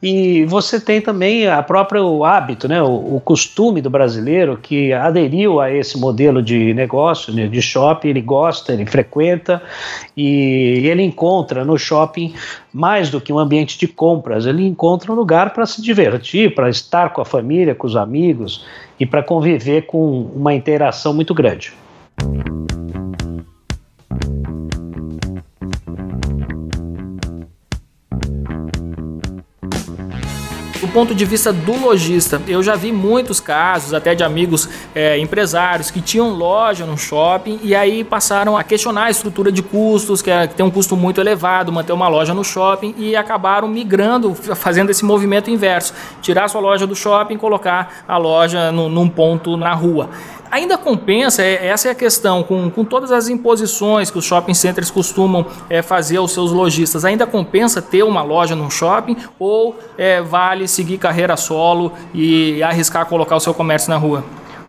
E 0.00 0.44
você 0.44 0.78
tem 0.78 1.00
também 1.00 1.48
a 1.48 1.60
própria 1.60 2.00
hábito, 2.24 2.68
né, 2.68 2.80
o, 2.80 3.16
o, 3.16 3.20
costume 3.20 3.80
do 3.80 3.90
brasileiro 3.90 4.56
que 4.56 4.92
aderiu 4.92 5.60
a 5.60 5.72
esse 5.72 5.98
modelo 5.98 6.40
de 6.40 6.72
negócio, 6.72 7.32
né, 7.32 7.48
de 7.48 7.60
shopping, 7.60 8.08
ele 8.10 8.20
gosta, 8.20 8.72
ele 8.72 8.86
frequenta 8.86 9.60
e 10.16 10.86
ele 10.86 11.02
encontra 11.02 11.64
no 11.64 11.76
shopping 11.76 12.32
mais 12.72 13.10
do 13.10 13.20
que 13.20 13.32
um 13.32 13.38
ambiente 13.38 13.76
de 13.76 13.88
compras, 13.88 14.46
ele 14.46 14.64
encontra 14.64 15.10
um 15.10 15.16
lugar 15.16 15.52
para 15.52 15.66
se 15.66 15.82
divertir, 15.82 16.54
para 16.54 16.70
estar 16.70 17.12
com 17.12 17.22
a 17.22 17.24
família, 17.24 17.74
com 17.74 17.88
os 17.88 17.96
amigos 17.96 18.64
e 19.00 19.04
para 19.04 19.22
conviver 19.22 19.86
com 19.86 20.30
uma 20.34 20.54
interação 20.54 21.12
muito 21.12 21.34
grande. 21.34 21.72
Ponto 30.94 31.12
de 31.12 31.24
vista 31.24 31.52
do 31.52 31.76
lojista, 31.76 32.40
eu 32.46 32.62
já 32.62 32.76
vi 32.76 32.92
muitos 32.92 33.40
casos, 33.40 33.92
até 33.92 34.14
de 34.14 34.22
amigos 34.22 34.68
é, 34.94 35.18
empresários, 35.18 35.90
que 35.90 36.00
tinham 36.00 36.30
loja 36.30 36.86
no 36.86 36.96
shopping 36.96 37.58
e 37.64 37.74
aí 37.74 38.04
passaram 38.04 38.56
a 38.56 38.62
questionar 38.62 39.06
a 39.06 39.10
estrutura 39.10 39.50
de 39.50 39.60
custos, 39.60 40.22
que, 40.22 40.30
é, 40.30 40.46
que 40.46 40.54
tem 40.54 40.64
um 40.64 40.70
custo 40.70 40.96
muito 40.96 41.20
elevado 41.20 41.72
manter 41.72 41.92
uma 41.92 42.06
loja 42.06 42.32
no 42.32 42.44
shopping 42.44 42.94
e 42.96 43.16
acabaram 43.16 43.66
migrando, 43.66 44.32
fazendo 44.36 44.90
esse 44.90 45.04
movimento 45.04 45.50
inverso: 45.50 45.92
tirar 46.22 46.46
sua 46.46 46.60
loja 46.60 46.86
do 46.86 46.94
shopping 46.94 47.34
e 47.34 47.38
colocar 47.38 48.04
a 48.06 48.16
loja 48.16 48.70
no, 48.70 48.88
num 48.88 49.08
ponto 49.08 49.56
na 49.56 49.74
rua 49.74 50.10
ainda 50.50 50.78
compensa, 50.78 51.42
é, 51.42 51.66
essa 51.66 51.88
é 51.88 51.90
a 51.90 51.94
questão, 51.94 52.42
com, 52.42 52.70
com 52.70 52.84
todas 52.84 53.12
as 53.12 53.28
imposições 53.28 54.10
que 54.10 54.18
os 54.18 54.24
shopping 54.24 54.54
centers 54.54 54.90
costumam 54.90 55.46
é, 55.68 55.82
fazer 55.82 56.18
aos 56.18 56.32
seus 56.32 56.52
lojistas, 56.52 57.04
ainda 57.04 57.26
compensa 57.26 57.80
ter 57.82 58.02
uma 58.02 58.22
loja 58.22 58.54
num 58.54 58.70
shopping 58.70 59.16
ou 59.38 59.78
é, 59.96 60.20
vale 60.20 60.68
seguir 60.68 60.98
carreira 60.98 61.36
solo 61.36 61.92
e 62.12 62.62
arriscar 62.62 63.06
colocar 63.06 63.36
o 63.36 63.40
seu 63.40 63.54
comércio 63.54 63.90
na 63.90 63.96
rua? 63.96 64.24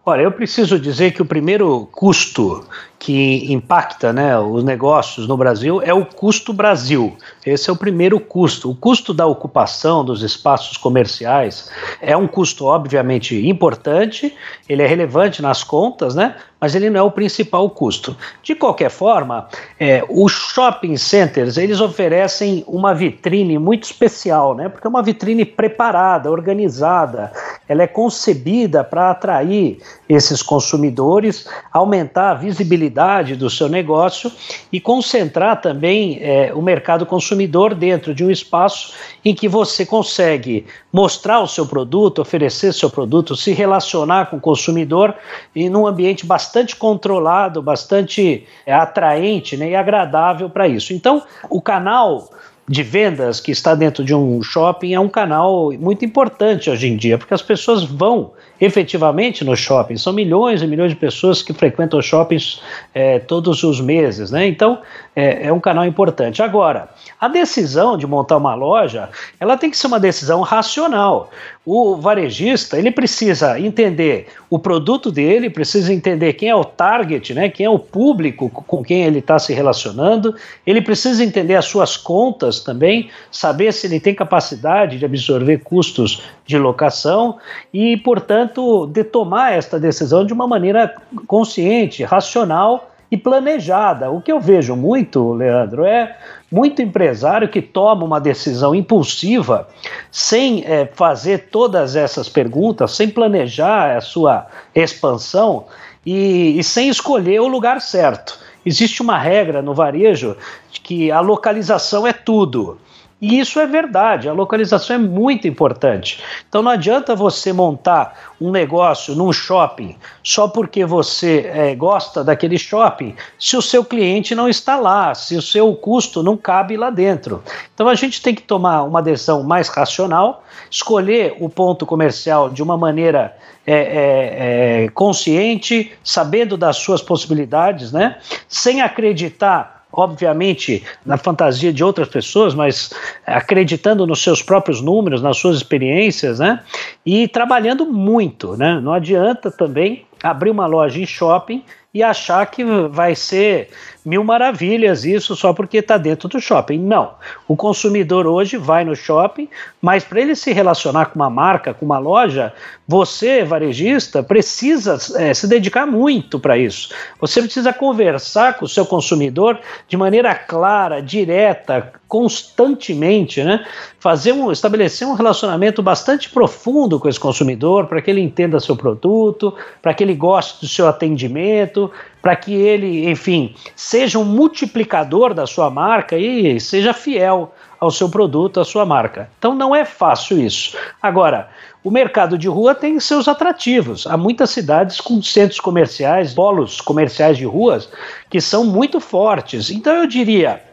Olha, 0.07 0.21
eu 0.21 0.31
preciso 0.31 0.79
dizer 0.79 1.11
que 1.11 1.21
o 1.21 1.25
primeiro 1.25 1.89
custo 1.91 2.63
que 3.05 3.53
impacta 3.53 4.11
né, 4.11 4.35
os 4.39 4.63
negócios 4.63 5.27
no 5.27 5.37
Brasil 5.37 5.79
é 5.79 5.93
o 5.93 6.03
custo 6.03 6.51
Brasil. 6.51 7.15
Esse 7.45 7.69
é 7.69 7.73
o 7.73 7.75
primeiro 7.75 8.19
custo. 8.19 8.71
O 8.71 8.75
custo 8.75 9.13
da 9.13 9.27
ocupação 9.27 10.03
dos 10.03 10.23
espaços 10.23 10.75
comerciais 10.75 11.69
é 12.01 12.17
um 12.17 12.27
custo, 12.27 12.65
obviamente, 12.65 13.47
importante, 13.47 14.35
ele 14.67 14.81
é 14.81 14.87
relevante 14.87 15.39
nas 15.39 15.63
contas, 15.63 16.15
né? 16.15 16.35
mas 16.59 16.73
ele 16.73 16.89
não 16.89 16.99
é 16.99 17.03
o 17.03 17.11
principal 17.11 17.69
custo. 17.69 18.17
De 18.41 18.55
qualquer 18.55 18.89
forma, 18.89 19.47
é, 19.79 20.03
os 20.09 20.31
shopping 20.31 20.97
centers 20.97 21.57
eles 21.57 21.79
oferecem 21.79 22.63
uma 22.67 22.91
vitrine 22.91 23.59
muito 23.59 23.83
especial, 23.83 24.55
né? 24.55 24.67
porque 24.67 24.87
é 24.87 24.89
uma 24.89 25.03
vitrine 25.03 25.45
preparada, 25.45 26.31
organizada, 26.31 27.31
ela 27.69 27.83
é 27.83 27.87
concebida 27.87 28.83
para 28.83 29.11
atrair 29.11 29.77
esses 30.09 30.41
consumidores, 30.41 31.47
aumentar 31.71 32.31
a 32.31 32.33
visibilidade 32.33 32.94
do 33.37 33.49
seu 33.49 33.67
negócio 33.67 34.31
e 34.71 34.79
concentrar 34.79 35.59
também 35.59 36.17
é, 36.21 36.53
o 36.53 36.61
mercado 36.61 37.05
consumidor 37.05 37.75
dentro 37.75 38.15
de 38.15 38.23
um 38.23 38.31
espaço 38.31 38.93
em 39.23 39.35
que 39.35 39.47
você 39.47 39.85
consegue 39.85 40.65
mostrar 40.93 41.41
o 41.41 41.47
seu 41.47 41.65
produto, 41.65 42.21
oferecer 42.21 42.73
seu 42.73 42.89
produto, 42.89 43.35
se 43.35 43.51
relacionar 43.51 44.27
com 44.27 44.37
o 44.37 44.41
consumidor 44.41 45.13
e 45.53 45.69
num 45.69 45.85
ambiente 45.85 46.25
bastante 46.25 46.75
controlado, 46.75 47.61
bastante 47.61 48.47
é, 48.65 48.73
atraente 48.73 49.57
né, 49.57 49.71
e 49.71 49.75
agradável 49.75 50.49
para 50.49 50.67
isso. 50.67 50.93
Então, 50.93 51.21
o 51.49 51.61
canal 51.61 52.29
de 52.67 52.81
vendas 52.81 53.39
que 53.39 53.51
está 53.51 53.75
dentro 53.75 54.03
de 54.03 54.15
um 54.15 54.41
shopping 54.41 54.93
é 54.93 54.99
um 54.99 55.09
canal 55.09 55.71
muito 55.73 56.03
importante 56.03 56.69
hoje 56.69 56.87
em 56.87 56.97
dia, 56.97 57.17
porque 57.17 57.33
as 57.33 57.41
pessoas 57.41 57.83
vão 57.83 58.31
efetivamente 58.59 59.43
no 59.43 59.55
shopping. 59.55 59.97
São 59.97 60.13
milhões 60.13 60.61
e 60.61 60.67
milhões 60.67 60.91
de 60.91 60.95
pessoas 60.95 61.41
que 61.41 61.53
frequentam 61.53 62.01
shoppings 62.01 62.61
é, 62.93 63.19
todos 63.19 63.63
os 63.63 63.81
meses, 63.81 64.31
né? 64.31 64.47
Então 64.47 64.79
é, 65.15 65.47
é, 65.47 65.53
um 65.53 65.59
canal 65.59 65.85
importante. 65.85 66.41
Agora, 66.41 66.89
a 67.19 67.27
decisão 67.27 67.97
de 67.97 68.07
montar 68.07 68.37
uma 68.37 68.55
loja, 68.55 69.09
ela 69.39 69.57
tem 69.57 69.69
que 69.69 69.77
ser 69.77 69.87
uma 69.87 69.99
decisão 69.99 70.41
racional. 70.41 71.29
O 71.65 71.95
varejista 71.95 72.77
ele 72.77 72.91
precisa 72.91 73.59
entender 73.59 74.27
o 74.49 74.59
produto 74.59 75.11
dele, 75.11 75.49
precisa 75.49 75.91
entender 75.91 76.33
quem 76.33 76.49
é 76.49 76.55
o 76.55 76.63
target, 76.63 77.33
né? 77.33 77.49
Quem 77.49 77.65
é 77.65 77.69
o 77.69 77.79
público 77.79 78.49
com 78.49 78.83
quem 78.83 79.03
ele 79.03 79.19
está 79.19 79.39
se 79.39 79.53
relacionando. 79.53 80.35
Ele 80.65 80.81
precisa 80.81 81.23
entender 81.23 81.55
as 81.55 81.65
suas 81.65 81.97
contas 81.97 82.59
também, 82.59 83.09
saber 83.31 83.73
se 83.73 83.87
ele 83.87 83.99
tem 83.99 84.13
capacidade 84.13 84.97
de 84.97 85.05
absorver 85.05 85.59
custos 85.59 86.21
de 86.45 86.57
locação 86.57 87.37
e, 87.73 87.97
portanto 87.97 88.44
portanto, 88.45 88.87
de 88.87 89.03
tomar 89.03 89.53
esta 89.53 89.79
decisão 89.79 90.25
de 90.25 90.33
uma 90.33 90.47
maneira 90.47 90.93
consciente, 91.27 92.03
racional 92.03 92.91
e 93.11 93.17
planejada. 93.17 94.09
O 94.09 94.21
que 94.21 94.31
eu 94.31 94.39
vejo 94.39 94.75
muito, 94.75 95.33
Leandro, 95.33 95.85
é 95.85 96.17
muito 96.51 96.81
empresário 96.81 97.49
que 97.49 97.61
toma 97.61 98.03
uma 98.03 98.19
decisão 98.19 98.73
impulsiva 98.73 99.67
sem 100.11 100.63
é, 100.65 100.85
fazer 100.93 101.49
todas 101.51 101.95
essas 101.95 102.29
perguntas, 102.29 102.95
sem 102.95 103.09
planejar 103.09 103.97
a 103.97 104.01
sua 104.01 104.47
expansão 104.73 105.65
e, 106.05 106.57
e 106.57 106.63
sem 106.63 106.89
escolher 106.89 107.39
o 107.41 107.47
lugar 107.47 107.81
certo. 107.81 108.39
Existe 108.65 109.01
uma 109.01 109.17
regra 109.17 109.61
no 109.61 109.75
varejo 109.75 110.35
que 110.83 111.11
a 111.11 111.19
localização 111.19 112.07
é 112.07 112.13
tudo. 112.13 112.79
E 113.21 113.39
isso 113.39 113.61
é 113.61 113.65
verdade, 113.65 114.27
a 114.27 114.33
localização 114.33 114.97
é 114.97 114.99
muito 114.99 115.47
importante. 115.47 116.21
Então 116.49 116.61
não 116.61 116.69
adianta 116.69 117.15
você 117.15 117.53
montar 117.53 118.33
um 118.41 118.51
negócio 118.51 119.15
num 119.15 119.31
shopping 119.31 119.95
só 120.21 120.49
porque 120.49 120.85
você 120.85 121.49
é, 121.53 121.75
gosta 121.75 122.25
daquele 122.25 122.57
shopping, 122.57 123.15
se 123.39 123.55
o 123.55 123.61
seu 123.61 123.85
cliente 123.85 124.35
não 124.35 124.49
está 124.49 124.75
lá, 124.75 125.15
se 125.15 125.37
o 125.37 125.41
seu 125.41 125.73
custo 125.75 126.21
não 126.21 126.35
cabe 126.35 126.75
lá 126.75 126.89
dentro. 126.89 127.41
Então 127.73 127.87
a 127.87 127.95
gente 127.95 128.21
tem 128.21 128.35
que 128.35 128.41
tomar 128.41 128.83
uma 128.83 129.01
decisão 129.01 129.43
mais 129.43 129.69
racional, 129.69 130.43
escolher 130.69 131.37
o 131.39 131.47
ponto 131.47 131.85
comercial 131.85 132.49
de 132.49 132.61
uma 132.61 132.77
maneira 132.77 133.33
é, 133.65 133.73
é, 133.73 134.83
é 134.83 134.89
consciente, 134.89 135.93
sabendo 136.03 136.57
das 136.57 136.75
suas 136.77 137.01
possibilidades, 137.01 137.93
né? 137.93 138.17
sem 138.47 138.81
acreditar 138.81 139.74
obviamente 139.95 140.83
na 141.05 141.17
fantasia 141.17 141.71
de 141.71 141.83
outras 141.83 142.07
pessoas, 142.07 142.53
mas 142.53 142.91
acreditando 143.25 144.05
nos 144.05 144.21
seus 144.21 144.41
próprios 144.41 144.81
números, 144.81 145.21
nas 145.21 145.37
suas 145.37 145.57
experiências, 145.57 146.39
né? 146.39 146.61
E 147.05 147.27
trabalhando 147.27 147.85
muito, 147.85 148.57
né? 148.57 148.79
Não 148.81 148.93
adianta 148.93 149.49
também 149.49 150.05
abrir 150.21 150.49
uma 150.49 150.65
loja 150.65 150.99
em 150.99 151.05
shopping 151.05 151.63
e 151.93 152.03
achar 152.03 152.45
que 152.47 152.63
vai 152.89 153.15
ser 153.15 153.69
mil 154.05 154.23
maravilhas 154.23 155.03
isso 155.03 155.35
só 155.35 155.51
porque 155.51 155.77
está 155.77 155.97
dentro 155.97 156.29
do 156.29 156.39
shopping. 156.39 156.79
Não. 156.79 157.13
O 157.47 157.55
consumidor 157.55 158.27
hoje 158.27 158.55
vai 158.55 158.85
no 158.85 158.95
shopping, 158.95 159.49
mas 159.81 160.03
para 160.03 160.21
ele 160.21 160.35
se 160.35 160.53
relacionar 160.53 161.07
com 161.07 161.15
uma 161.15 161.29
marca, 161.29 161.73
com 161.73 161.85
uma 161.85 161.97
loja, 161.97 162.53
você, 162.87 163.43
varejista, 163.43 164.21
precisa 164.21 164.97
é, 165.15 165.33
se 165.33 165.47
dedicar 165.47 165.87
muito 165.87 166.39
para 166.39 166.57
isso. 166.57 166.93
Você 167.19 167.41
precisa 167.41 167.73
conversar 167.73 168.57
com 168.57 168.65
o 168.65 168.69
seu 168.69 168.85
consumidor 168.85 169.59
de 169.87 169.97
maneira 169.97 170.35
clara, 170.35 171.01
direta, 171.01 171.91
constantemente, 172.07 173.43
né? 173.43 173.65
Fazer 173.99 174.31
um, 174.31 174.51
estabelecer 174.51 175.07
um 175.07 175.15
relacionamento 175.15 175.81
bastante 175.81 176.29
profundo 176.29 176.99
com 176.99 177.09
esse 177.09 177.19
consumidor 177.19 177.87
para 177.87 178.01
que 178.01 178.11
ele 178.11 178.21
entenda 178.21 178.59
seu 178.59 178.75
produto, 178.75 179.53
para 179.81 179.93
que 179.93 180.03
ele 180.03 180.13
goste 180.13 180.61
do 180.61 180.67
seu 180.67 180.87
atendimento, 180.87 181.91
para 182.25 182.35
que 182.35 182.55
ele, 182.55 183.07
enfim, 183.07 183.53
seja 183.75 184.17
um 184.17 184.25
multiplicador 184.25 185.31
da 185.31 185.45
sua 185.45 185.69
marca 185.69 186.17
e 186.17 186.59
seja 186.59 186.91
fiel 186.91 187.53
ao 187.79 187.91
seu 187.91 188.09
produto, 188.09 188.59
à 188.59 188.65
sua 188.65 188.83
marca. 188.83 189.29
Então 189.37 189.53
não 189.53 189.75
é 189.75 189.85
fácil 189.85 190.39
isso. 190.39 190.75
Agora, 190.99 191.47
o 191.83 191.91
mercado 191.91 192.35
de 192.35 192.47
rua 192.47 192.73
tem 192.73 192.99
seus 192.99 193.27
atrativos. 193.27 194.07
Há 194.07 194.17
muitas 194.17 194.49
cidades 194.49 194.99
com 194.99 195.21
centros 195.21 195.59
comerciais, 195.59 196.33
polos 196.33 196.81
comerciais 196.81 197.37
de 197.37 197.45
ruas 197.45 197.87
que 198.27 198.41
são 198.41 198.65
muito 198.65 198.99
fortes. 198.99 199.69
Então 199.69 199.93
eu 199.93 200.07
diria, 200.07 200.63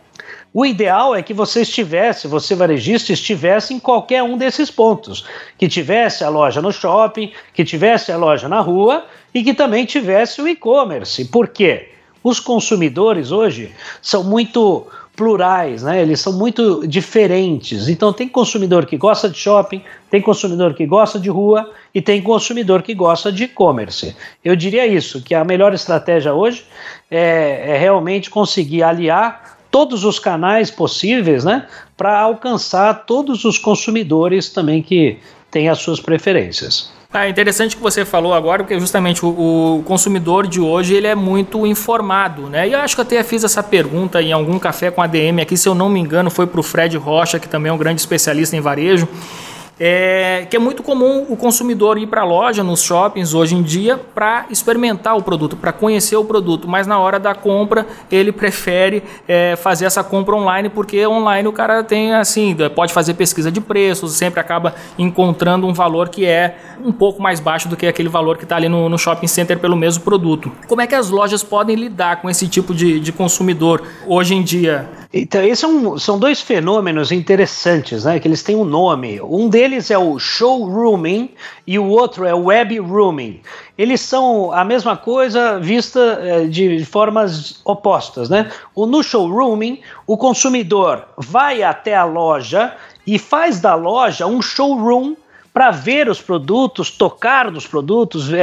o 0.54 0.66
ideal 0.66 1.14
é 1.14 1.22
que 1.22 1.32
você 1.32 1.62
estivesse, 1.62 2.28
você 2.28 2.54
varejista, 2.54 3.12
estivesse 3.12 3.72
em 3.72 3.78
qualquer 3.78 4.22
um 4.22 4.36
desses 4.36 4.70
pontos. 4.70 5.24
Que 5.56 5.66
tivesse 5.66 6.22
a 6.22 6.28
loja 6.28 6.60
no 6.60 6.72
shopping, 6.72 7.32
que 7.54 7.64
tivesse 7.64 8.12
a 8.12 8.18
loja 8.18 8.48
na 8.48 8.60
rua 8.60 9.04
e 9.32 9.42
que 9.42 9.54
também 9.54 9.86
tivesse 9.86 10.42
o 10.42 10.48
e-commerce. 10.48 11.24
Por 11.24 11.48
quê? 11.48 11.88
Os 12.22 12.38
consumidores 12.38 13.32
hoje 13.32 13.72
são 14.02 14.22
muito 14.22 14.86
plurais, 15.16 15.82
né? 15.82 16.00
Eles 16.02 16.20
são 16.20 16.32
muito 16.32 16.86
diferentes. 16.86 17.88
Então 17.88 18.12
tem 18.12 18.28
consumidor 18.28 18.86
que 18.86 18.96
gosta 18.96 19.28
de 19.28 19.38
shopping, 19.38 19.82
tem 20.10 20.20
consumidor 20.20 20.74
que 20.74 20.86
gosta 20.86 21.18
de 21.18 21.30
rua 21.30 21.70
e 21.94 22.00
tem 22.00 22.22
consumidor 22.22 22.82
que 22.82 22.94
gosta 22.94 23.32
de 23.32 23.44
e-commerce. 23.44 24.14
Eu 24.44 24.54
diria 24.54 24.86
isso, 24.86 25.22
que 25.22 25.34
a 25.34 25.44
melhor 25.44 25.74
estratégia 25.74 26.34
hoje 26.34 26.64
é, 27.10 27.74
é 27.74 27.78
realmente 27.78 28.30
conseguir 28.30 28.82
aliar 28.82 29.51
todos 29.72 30.04
os 30.04 30.18
canais 30.20 30.70
possíveis, 30.70 31.44
né, 31.44 31.66
para 31.96 32.20
alcançar 32.20 33.06
todos 33.06 33.44
os 33.44 33.58
consumidores 33.58 34.50
também 34.50 34.82
que 34.82 35.18
têm 35.50 35.68
as 35.68 35.78
suas 35.78 35.98
preferências. 35.98 36.92
É 37.14 37.28
interessante 37.28 37.76
que 37.76 37.82
você 37.82 38.06
falou 38.06 38.32
agora, 38.32 38.62
porque 38.62 38.78
justamente 38.80 39.24
o, 39.24 39.28
o, 39.28 39.82
consumidor 39.82 40.46
de 40.46 40.60
hoje 40.60 40.94
ele 40.94 41.06
é 41.06 41.14
muito 41.14 41.66
informado, 41.66 42.48
né? 42.48 42.66
E 42.66 42.72
eu 42.72 42.80
acho 42.80 42.94
que 42.94 43.02
até 43.02 43.22
fiz 43.22 43.44
essa 43.44 43.62
pergunta 43.62 44.22
em 44.22 44.32
algum 44.32 44.58
café 44.58 44.90
com 44.90 45.02
ADM 45.02 45.40
aqui, 45.42 45.54
se 45.54 45.68
eu 45.68 45.74
não 45.74 45.90
me 45.90 46.00
engano, 46.00 46.30
foi 46.30 46.46
para 46.46 46.60
o 46.60 46.62
Fred 46.62 46.96
Rocha, 46.96 47.38
que 47.38 47.46
também 47.46 47.68
é 47.68 47.72
um 47.72 47.76
grande 47.76 48.00
especialista 48.00 48.56
em 48.56 48.60
varejo 48.60 49.06
é, 49.78 50.46
que 50.48 50.56
é 50.56 50.58
muito 50.58 50.82
comum 50.82 51.26
o 51.28 51.36
consumidor 51.36 51.98
ir 51.98 52.06
para 52.06 52.22
a 52.22 52.24
loja, 52.24 52.62
nos 52.62 52.82
shoppings 52.82 53.34
hoje 53.34 53.54
em 53.54 53.62
dia, 53.62 53.98
para 54.14 54.46
experimentar 54.50 55.16
o 55.16 55.22
produto, 55.22 55.56
para 55.56 55.72
conhecer 55.72 56.16
o 56.16 56.24
produto, 56.24 56.68
mas 56.68 56.86
na 56.86 56.98
hora 56.98 57.18
da 57.18 57.34
compra 57.34 57.86
ele 58.10 58.32
prefere 58.32 59.02
é, 59.26 59.56
fazer 59.56 59.86
essa 59.86 60.04
compra 60.04 60.36
online, 60.36 60.68
porque 60.68 61.06
online 61.06 61.48
o 61.48 61.52
cara 61.52 61.82
tem 61.82 62.12
assim, 62.12 62.56
pode 62.74 62.92
fazer 62.92 63.14
pesquisa 63.14 63.50
de 63.50 63.60
preços, 63.60 64.12
sempre 64.12 64.40
acaba 64.40 64.74
encontrando 64.98 65.66
um 65.66 65.72
valor 65.72 66.08
que 66.08 66.24
é 66.24 66.56
um 66.84 66.92
pouco 66.92 67.22
mais 67.22 67.40
baixo 67.40 67.68
do 67.68 67.76
que 67.76 67.86
aquele 67.86 68.08
valor 68.08 68.36
que 68.36 68.44
está 68.44 68.56
ali 68.56 68.68
no, 68.68 68.88
no, 68.88 68.98
shopping 68.98 69.26
center 69.26 69.58
pelo 69.58 69.76
mesmo 69.76 70.02
produto. 70.02 70.50
Como 70.68 70.80
é 70.80 70.86
que 70.86 70.94
as 70.94 71.10
lojas 71.10 71.42
podem 71.42 71.76
lidar 71.76 72.20
com 72.20 72.28
esse 72.28 72.46
tipo 72.48 72.74
de, 72.74 73.00
de 73.00 73.12
consumidor 73.12 73.82
hoje 74.06 74.34
em 74.34 74.42
dia? 74.42 74.88
Então, 75.12 75.42
esses 75.42 75.58
são, 75.58 75.98
são 75.98 76.18
dois 76.18 76.40
fenômenos 76.40 77.12
interessantes, 77.12 78.04
né? 78.04 78.18
Que 78.18 78.26
eles 78.26 78.42
têm 78.42 78.56
um 78.56 78.64
nome. 78.64 79.20
Um 79.20 79.46
deles 79.46 79.61
é 79.90 79.98
o 79.98 80.18
showrooming 80.18 81.30
e 81.66 81.78
o 81.78 81.86
outro 81.88 82.24
é 82.24 82.34
o 82.34 82.44
web 82.44 82.78
rooming. 82.78 83.40
Eles 83.78 84.00
são 84.00 84.52
a 84.52 84.64
mesma 84.64 84.96
coisa 84.96 85.58
vista 85.58 86.18
eh, 86.22 86.46
de 86.46 86.84
formas 86.84 87.60
opostas, 87.64 88.28
né? 88.28 88.50
O, 88.74 88.86
no 88.86 89.02
showrooming, 89.02 89.80
o 90.06 90.16
consumidor 90.16 91.04
vai 91.16 91.62
até 91.62 91.94
a 91.94 92.04
loja 92.04 92.74
e 93.06 93.18
faz 93.18 93.60
da 93.60 93.74
loja 93.74 94.26
um 94.26 94.42
showroom 94.42 95.14
para 95.52 95.70
ver 95.70 96.08
os 96.08 96.20
produtos, 96.20 96.90
tocar 96.90 97.50
nos 97.50 97.66
produtos, 97.66 98.32
é, 98.32 98.38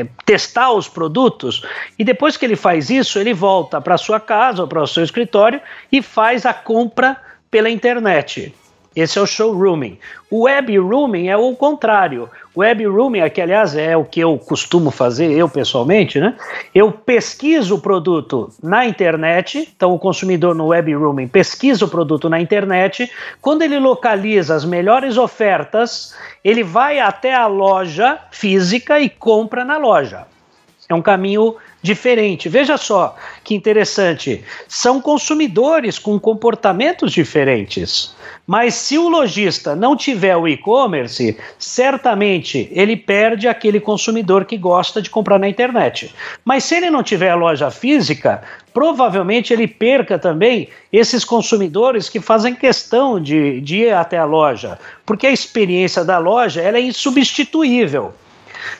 é, 0.00 0.06
testar 0.24 0.72
os 0.72 0.88
produtos. 0.88 1.62
E 1.98 2.04
depois 2.04 2.36
que 2.36 2.44
ele 2.44 2.56
faz 2.56 2.88
isso, 2.88 3.18
ele 3.18 3.34
volta 3.34 3.80
para 3.80 3.98
sua 3.98 4.18
casa 4.18 4.62
ou 4.62 4.68
para 4.68 4.82
o 4.82 4.86
seu 4.86 5.04
escritório 5.04 5.60
e 5.92 6.00
faz 6.00 6.46
a 6.46 6.54
compra 6.54 7.18
pela 7.50 7.68
internet. 7.68 8.54
Esse 8.94 9.18
é 9.18 9.22
o 9.22 9.26
showrooming. 9.26 9.98
O 10.30 10.42
web 10.42 10.78
rooming 10.78 11.28
é 11.28 11.36
o 11.36 11.54
contrário. 11.56 12.30
O 12.54 12.60
web 12.60 12.86
rooming, 12.86 13.28
que 13.30 13.40
aliás 13.40 13.74
é 13.74 13.96
o 13.96 14.04
que 14.04 14.20
eu 14.20 14.38
costumo 14.38 14.90
fazer, 14.90 15.32
eu 15.32 15.48
pessoalmente, 15.48 16.20
né? 16.20 16.36
Eu 16.72 16.92
pesquiso 16.92 17.74
o 17.74 17.80
produto 17.80 18.50
na 18.62 18.86
internet, 18.86 19.68
então 19.76 19.92
o 19.92 19.98
consumidor 19.98 20.54
no 20.54 20.68
web 20.68 20.94
rooming 20.94 21.26
pesquisa 21.26 21.84
o 21.84 21.88
produto 21.88 22.28
na 22.28 22.40
internet. 22.40 23.10
Quando 23.40 23.62
ele 23.62 23.78
localiza 23.78 24.54
as 24.54 24.64
melhores 24.64 25.16
ofertas, 25.16 26.14
ele 26.44 26.62
vai 26.62 27.00
até 27.00 27.34
a 27.34 27.46
loja 27.46 28.18
física 28.30 29.00
e 29.00 29.08
compra 29.08 29.64
na 29.64 29.76
loja. 29.76 30.26
É 30.88 30.94
um 30.94 31.02
caminho 31.02 31.56
diferente. 31.84 32.48
Veja 32.48 32.78
só 32.78 33.14
que 33.44 33.54
interessante. 33.54 34.42
São 34.66 35.02
consumidores 35.02 35.98
com 35.98 36.18
comportamentos 36.18 37.12
diferentes. 37.12 38.14
Mas 38.46 38.72
se 38.74 38.96
o 38.96 39.06
lojista 39.06 39.76
não 39.76 39.94
tiver 39.94 40.34
o 40.34 40.48
e-commerce, 40.48 41.36
certamente 41.58 42.70
ele 42.72 42.96
perde 42.96 43.46
aquele 43.46 43.78
consumidor 43.80 44.46
que 44.46 44.56
gosta 44.56 45.02
de 45.02 45.10
comprar 45.10 45.38
na 45.38 45.46
internet. 45.46 46.14
Mas 46.42 46.64
se 46.64 46.74
ele 46.74 46.90
não 46.90 47.02
tiver 47.02 47.30
a 47.30 47.34
loja 47.34 47.70
física, 47.70 48.42
provavelmente 48.72 49.52
ele 49.52 49.68
perca 49.68 50.18
também 50.18 50.70
esses 50.90 51.22
consumidores 51.22 52.08
que 52.08 52.18
fazem 52.18 52.54
questão 52.54 53.20
de, 53.20 53.60
de 53.60 53.82
ir 53.82 53.94
até 53.94 54.16
a 54.16 54.24
loja, 54.24 54.78
porque 55.04 55.26
a 55.26 55.32
experiência 55.32 56.02
da 56.02 56.16
loja 56.16 56.62
ela 56.62 56.78
é 56.78 56.82
insubstituível. 56.82 58.14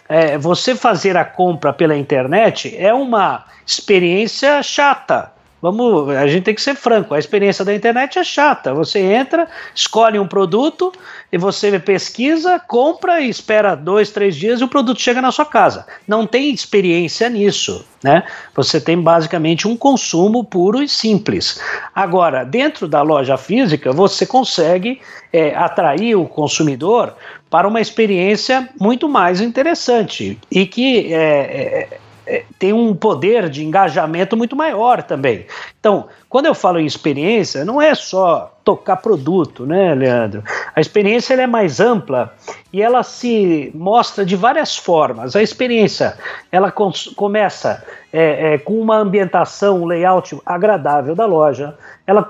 É, 0.09 0.37
você 0.39 0.75
fazer 0.75 1.17
a 1.17 1.25
compra 1.25 1.73
pela 1.73 1.97
internet 1.97 2.75
é 2.77 2.93
uma 2.93 3.45
experiência 3.67 4.63
chata. 4.63 5.35
Vamos, 5.65 6.11
a 6.11 6.27
gente 6.27 6.45
tem 6.45 6.55
que 6.55 6.61
ser 6.61 6.75
franco. 6.75 7.15
A 7.15 7.19
experiência 7.19 7.65
da 7.65 7.75
internet 7.75 8.19
é 8.19 8.23
chata. 8.23 8.75
Você 8.75 8.99
entra, 9.01 9.49
escolhe 9.75 10.19
um 10.19 10.29
produto 10.29 10.93
e 11.33 11.39
você 11.39 11.81
pesquisa, 11.81 12.61
compra 12.61 13.23
e 13.23 13.31
espera 13.31 13.75
dois, 13.75 14.11
três 14.11 14.37
dias 14.37 14.61
e 14.61 14.65
o 14.65 14.69
produto 14.69 15.01
chega 15.01 15.23
na 15.23 15.33
sua 15.33 15.47
casa. 15.47 15.87
Não 16.07 16.27
tem 16.27 16.53
experiência 16.53 17.31
nisso, 17.31 17.83
né? 18.03 18.25
Você 18.55 18.79
tem 18.79 19.01
basicamente 19.01 19.67
um 19.67 19.75
consumo 19.75 20.45
puro 20.45 20.83
e 20.83 20.89
simples. 20.89 21.59
Agora, 21.95 22.45
dentro 22.45 22.87
da 22.87 23.01
loja 23.01 23.39
física, 23.39 23.91
você 23.91 24.27
consegue 24.27 25.01
é, 25.33 25.57
atrair 25.57 26.15
o 26.15 26.27
consumidor 26.27 27.15
para 27.55 27.69
uma 27.69 27.81
experiência 27.81 28.69
muito 28.81 29.09
mais 29.09 29.41
interessante 29.41 30.37
e 30.51 30.67
que 30.67 31.15
é, 31.15 31.89
é 31.93 31.99
é, 32.27 32.43
tem 32.59 32.73
um 32.73 32.95
poder 32.95 33.49
de 33.49 33.63
engajamento 33.63 34.37
muito 34.37 34.57
maior 34.57 35.03
também. 35.03 35.47
Então, 35.85 36.09
quando 36.31 36.47
eu 36.47 36.55
falo 36.55 36.81
em 36.81 36.87
experiência, 36.87 37.63
não 37.63 37.81
é 37.81 37.95
só 37.95 38.55
tocar 38.65 38.97
produto, 38.97 39.67
né, 39.67 39.95
Leandro? 39.95 40.43
A 40.75 40.81
experiência 40.81 41.35
é 41.35 41.47
mais 41.47 41.79
ampla 41.79 42.33
e 42.73 42.81
ela 42.81 43.03
se 43.03 43.71
mostra 43.75 44.25
de 44.25 44.35
várias 44.35 44.75
formas. 44.75 45.37
A 45.37 45.43
experiência 45.43 46.17
ela 46.51 46.73
começa 46.73 47.85
é, 48.17 48.55
é, 48.55 48.59
com 48.59 48.81
uma 48.81 48.97
ambientação, 48.97 49.83
um 49.83 49.87
layout 49.87 50.41
agradável 50.47 51.17
da 51.17 51.27
loja. 51.27 51.77
Ela 52.07 52.25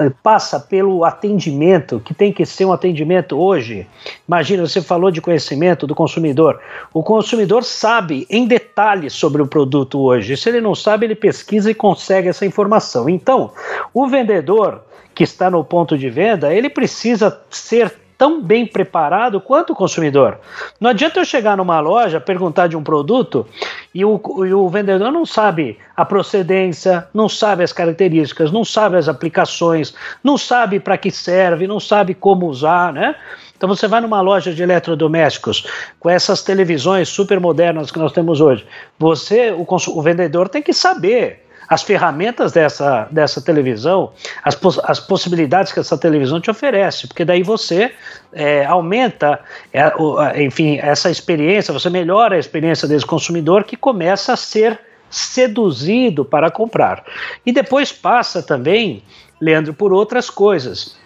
é, 0.00 0.10
passa 0.20 0.58
pelo 0.58 1.04
atendimento, 1.04 2.00
que 2.00 2.12
tem 2.12 2.32
que 2.32 2.44
ser 2.44 2.64
um 2.64 2.72
atendimento 2.72 3.38
hoje. 3.38 3.86
Imagina, 4.26 4.66
você 4.66 4.82
falou 4.82 5.12
de 5.12 5.20
conhecimento 5.20 5.86
do 5.86 5.94
consumidor. 5.94 6.60
O 6.92 7.04
consumidor 7.04 7.62
sabe 7.62 8.26
em 8.28 8.46
detalhes 8.46 9.12
sobre 9.12 9.40
o 9.40 9.46
produto 9.46 10.00
hoje. 10.00 10.36
Se 10.36 10.48
ele 10.48 10.60
não 10.60 10.74
sabe, 10.74 11.06
ele 11.06 11.14
pesquisa 11.14 11.70
e 11.70 11.74
consegue 11.74 12.28
essa 12.28 12.44
informação. 12.44 12.97
Então, 13.06 13.52
o 13.92 14.06
vendedor 14.06 14.82
que 15.14 15.24
está 15.24 15.50
no 15.50 15.62
ponto 15.62 15.98
de 15.98 16.08
venda, 16.08 16.54
ele 16.54 16.70
precisa 16.70 17.42
ser 17.50 17.92
tão 18.18 18.42
bem 18.42 18.66
preparado 18.66 19.40
quanto 19.40 19.72
o 19.72 19.76
consumidor. 19.76 20.38
Não 20.80 20.90
adianta 20.90 21.20
eu 21.20 21.24
chegar 21.24 21.56
numa 21.56 21.78
loja, 21.78 22.20
perguntar 22.20 22.66
de 22.66 22.76
um 22.76 22.82
produto 22.82 23.46
e 23.94 24.04
o, 24.04 24.20
e 24.44 24.52
o 24.52 24.68
vendedor 24.68 25.12
não 25.12 25.24
sabe 25.24 25.78
a 25.96 26.04
procedência, 26.04 27.06
não 27.14 27.28
sabe 27.28 27.62
as 27.62 27.72
características, 27.72 28.50
não 28.50 28.64
sabe 28.64 28.96
as 28.96 29.08
aplicações, 29.08 29.94
não 30.22 30.36
sabe 30.36 30.80
para 30.80 30.98
que 30.98 31.12
serve, 31.12 31.68
não 31.68 31.78
sabe 31.78 32.12
como 32.12 32.46
usar, 32.46 32.92
né? 32.92 33.14
Então 33.56 33.68
você 33.68 33.86
vai 33.86 34.00
numa 34.00 34.20
loja 34.20 34.52
de 34.52 34.62
eletrodomésticos 34.62 35.66
com 35.98 36.10
essas 36.10 36.42
televisões 36.42 37.08
super 37.08 37.40
modernas 37.40 37.90
que 37.90 37.98
nós 37.98 38.12
temos 38.12 38.40
hoje. 38.40 38.66
Você, 38.98 39.50
o, 39.50 39.66
o 39.68 40.02
vendedor, 40.02 40.48
tem 40.48 40.62
que 40.62 40.72
saber 40.72 41.47
as 41.68 41.82
ferramentas 41.82 42.52
dessa, 42.52 43.06
dessa 43.10 43.40
televisão, 43.40 44.12
as, 44.42 44.58
as 44.84 44.98
possibilidades 44.98 45.72
que 45.72 45.80
essa 45.80 45.98
televisão 45.98 46.40
te 46.40 46.50
oferece, 46.50 47.06
porque 47.06 47.24
daí 47.24 47.42
você 47.42 47.92
é, 48.32 48.64
aumenta, 48.64 49.38
é, 49.72 50.42
enfim, 50.42 50.78
essa 50.78 51.10
experiência, 51.10 51.72
você 51.72 51.90
melhora 51.90 52.36
a 52.36 52.38
experiência 52.38 52.88
desse 52.88 53.04
consumidor 53.04 53.64
que 53.64 53.76
começa 53.76 54.32
a 54.32 54.36
ser 54.36 54.80
seduzido 55.10 56.24
para 56.24 56.50
comprar. 56.50 57.04
E 57.44 57.52
depois 57.52 57.92
passa 57.92 58.42
também, 58.42 59.02
Leandro, 59.40 59.72
por 59.72 59.92
outras 59.92 60.28
coisas 60.28 60.97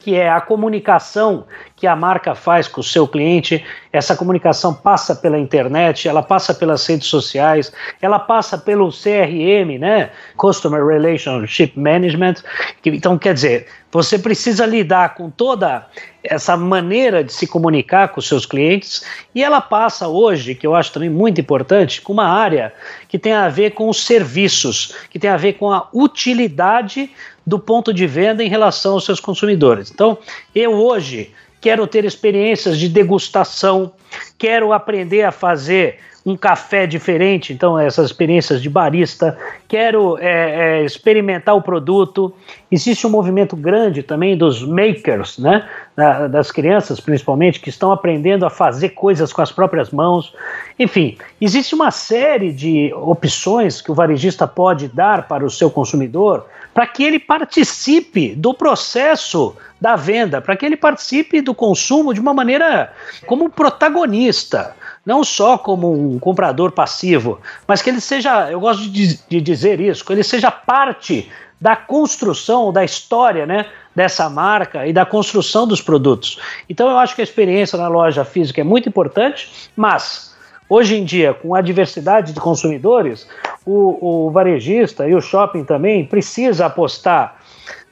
que 0.00 0.16
é 0.16 0.28
a 0.28 0.40
comunicação 0.40 1.44
que 1.76 1.86
a 1.86 1.94
marca 1.94 2.34
faz 2.34 2.66
com 2.66 2.80
o 2.80 2.84
seu 2.84 3.06
cliente. 3.06 3.64
Essa 3.92 4.16
comunicação 4.16 4.74
passa 4.74 5.14
pela 5.14 5.38
internet, 5.38 6.08
ela 6.08 6.22
passa 6.22 6.54
pelas 6.54 6.86
redes 6.86 7.06
sociais, 7.06 7.72
ela 8.00 8.18
passa 8.18 8.58
pelo 8.58 8.88
CRM, 8.90 9.78
né? 9.78 10.10
Customer 10.36 10.84
Relationship 10.84 11.78
Management. 11.78 12.36
Então, 12.84 13.18
quer 13.18 13.34
dizer, 13.34 13.66
você 13.92 14.18
precisa 14.18 14.64
lidar 14.64 15.14
com 15.14 15.30
toda 15.30 15.86
essa 16.22 16.56
maneira 16.56 17.24
de 17.24 17.32
se 17.32 17.46
comunicar 17.46 18.08
com 18.08 18.20
os 18.20 18.28
seus 18.28 18.46
clientes 18.46 19.04
e 19.34 19.42
ela 19.42 19.60
passa 19.60 20.06
hoje, 20.06 20.54
que 20.54 20.66
eu 20.66 20.74
acho 20.74 20.92
também 20.92 21.10
muito 21.10 21.40
importante, 21.40 22.00
com 22.00 22.12
uma 22.12 22.26
área 22.26 22.72
que 23.08 23.18
tem 23.18 23.32
a 23.32 23.48
ver 23.48 23.72
com 23.72 23.88
os 23.88 24.04
serviços, 24.04 24.94
que 25.10 25.18
tem 25.18 25.30
a 25.30 25.36
ver 25.36 25.54
com 25.54 25.72
a 25.72 25.88
utilidade 25.92 27.10
do 27.46 27.58
ponto 27.58 27.92
de 27.92 28.06
venda 28.06 28.42
em 28.44 28.48
relação 28.48 28.92
aos 28.92 29.04
seus 29.04 29.20
consumidores. 29.20 29.90
Então, 29.90 30.18
eu 30.54 30.72
hoje 30.72 31.32
quero 31.60 31.86
ter 31.86 32.04
experiências 32.04 32.78
de 32.78 32.88
degustação, 32.88 33.92
quero 34.38 34.72
aprender 34.72 35.22
a 35.22 35.32
fazer 35.32 35.98
um 36.24 36.36
café 36.36 36.86
diferente, 36.86 37.52
então 37.52 37.78
essas 37.78 38.06
experiências 38.06 38.60
de 38.60 38.68
barista, 38.68 39.38
quero 39.66 40.18
é, 40.18 40.80
é, 40.80 40.84
experimentar 40.84 41.56
o 41.56 41.62
produto. 41.62 42.32
Existe 42.70 43.06
um 43.06 43.10
movimento 43.10 43.56
grande 43.56 44.02
também 44.02 44.36
dos 44.36 44.62
makers, 44.62 45.38
né, 45.38 45.66
das 46.30 46.52
crianças 46.52 47.00
principalmente, 47.00 47.58
que 47.58 47.70
estão 47.70 47.90
aprendendo 47.90 48.44
a 48.44 48.50
fazer 48.50 48.90
coisas 48.90 49.32
com 49.32 49.40
as 49.40 49.50
próprias 49.50 49.90
mãos. 49.90 50.34
Enfim, 50.78 51.16
existe 51.40 51.74
uma 51.74 51.90
série 51.90 52.52
de 52.52 52.92
opções 52.94 53.80
que 53.80 53.90
o 53.90 53.94
varejista 53.94 54.46
pode 54.46 54.88
dar 54.88 55.26
para 55.26 55.44
o 55.44 55.50
seu 55.50 55.70
consumidor 55.70 56.46
para 56.72 56.86
que 56.86 57.02
ele 57.02 57.18
participe 57.18 58.34
do 58.34 58.54
processo 58.54 59.56
da 59.80 59.96
venda, 59.96 60.40
para 60.40 60.56
que 60.56 60.64
ele 60.64 60.76
participe 60.76 61.40
do 61.40 61.54
consumo 61.54 62.14
de 62.14 62.20
uma 62.20 62.34
maneira 62.34 62.92
como 63.26 63.48
protagonista, 63.48 64.76
não 65.04 65.24
só 65.24 65.56
como 65.56 65.92
um 65.92 66.18
comprador 66.18 66.72
passivo, 66.72 67.40
mas 67.66 67.82
que 67.82 67.90
ele 67.90 68.00
seja, 68.00 68.50
eu 68.50 68.60
gosto 68.60 68.88
de, 68.88 69.18
de 69.28 69.40
dizer 69.40 69.80
isso, 69.80 70.04
que 70.04 70.12
ele 70.12 70.22
seja 70.22 70.50
parte 70.50 71.30
da 71.60 71.76
construção 71.76 72.72
da 72.72 72.84
história, 72.84 73.46
né, 73.46 73.66
dessa 73.94 74.30
marca 74.30 74.86
e 74.86 74.92
da 74.92 75.04
construção 75.04 75.66
dos 75.66 75.82
produtos. 75.82 76.38
Então 76.68 76.88
eu 76.88 76.98
acho 76.98 77.14
que 77.14 77.20
a 77.20 77.24
experiência 77.24 77.78
na 77.78 77.88
loja 77.88 78.24
física 78.24 78.60
é 78.60 78.64
muito 78.64 78.88
importante, 78.88 79.70
mas 79.76 80.30
Hoje 80.70 80.94
em 80.96 81.04
dia, 81.04 81.34
com 81.34 81.52
a 81.52 81.60
diversidade 81.60 82.32
de 82.32 82.38
consumidores, 82.38 83.28
o, 83.66 84.26
o 84.28 84.30
varejista 84.30 85.08
e 85.08 85.16
o 85.16 85.20
shopping 85.20 85.64
também 85.64 86.06
precisa 86.06 86.66
apostar 86.66 87.39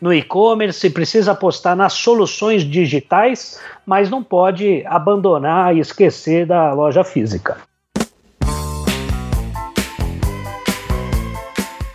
no 0.00 0.12
e-commerce, 0.12 0.90
precisa 0.90 1.32
apostar 1.32 1.76
nas 1.76 1.92
soluções 1.92 2.62
digitais, 2.62 3.60
mas 3.84 4.10
não 4.10 4.22
pode 4.22 4.84
abandonar 4.86 5.76
e 5.76 5.80
esquecer 5.80 6.46
da 6.46 6.72
loja 6.72 7.04
física. 7.04 7.56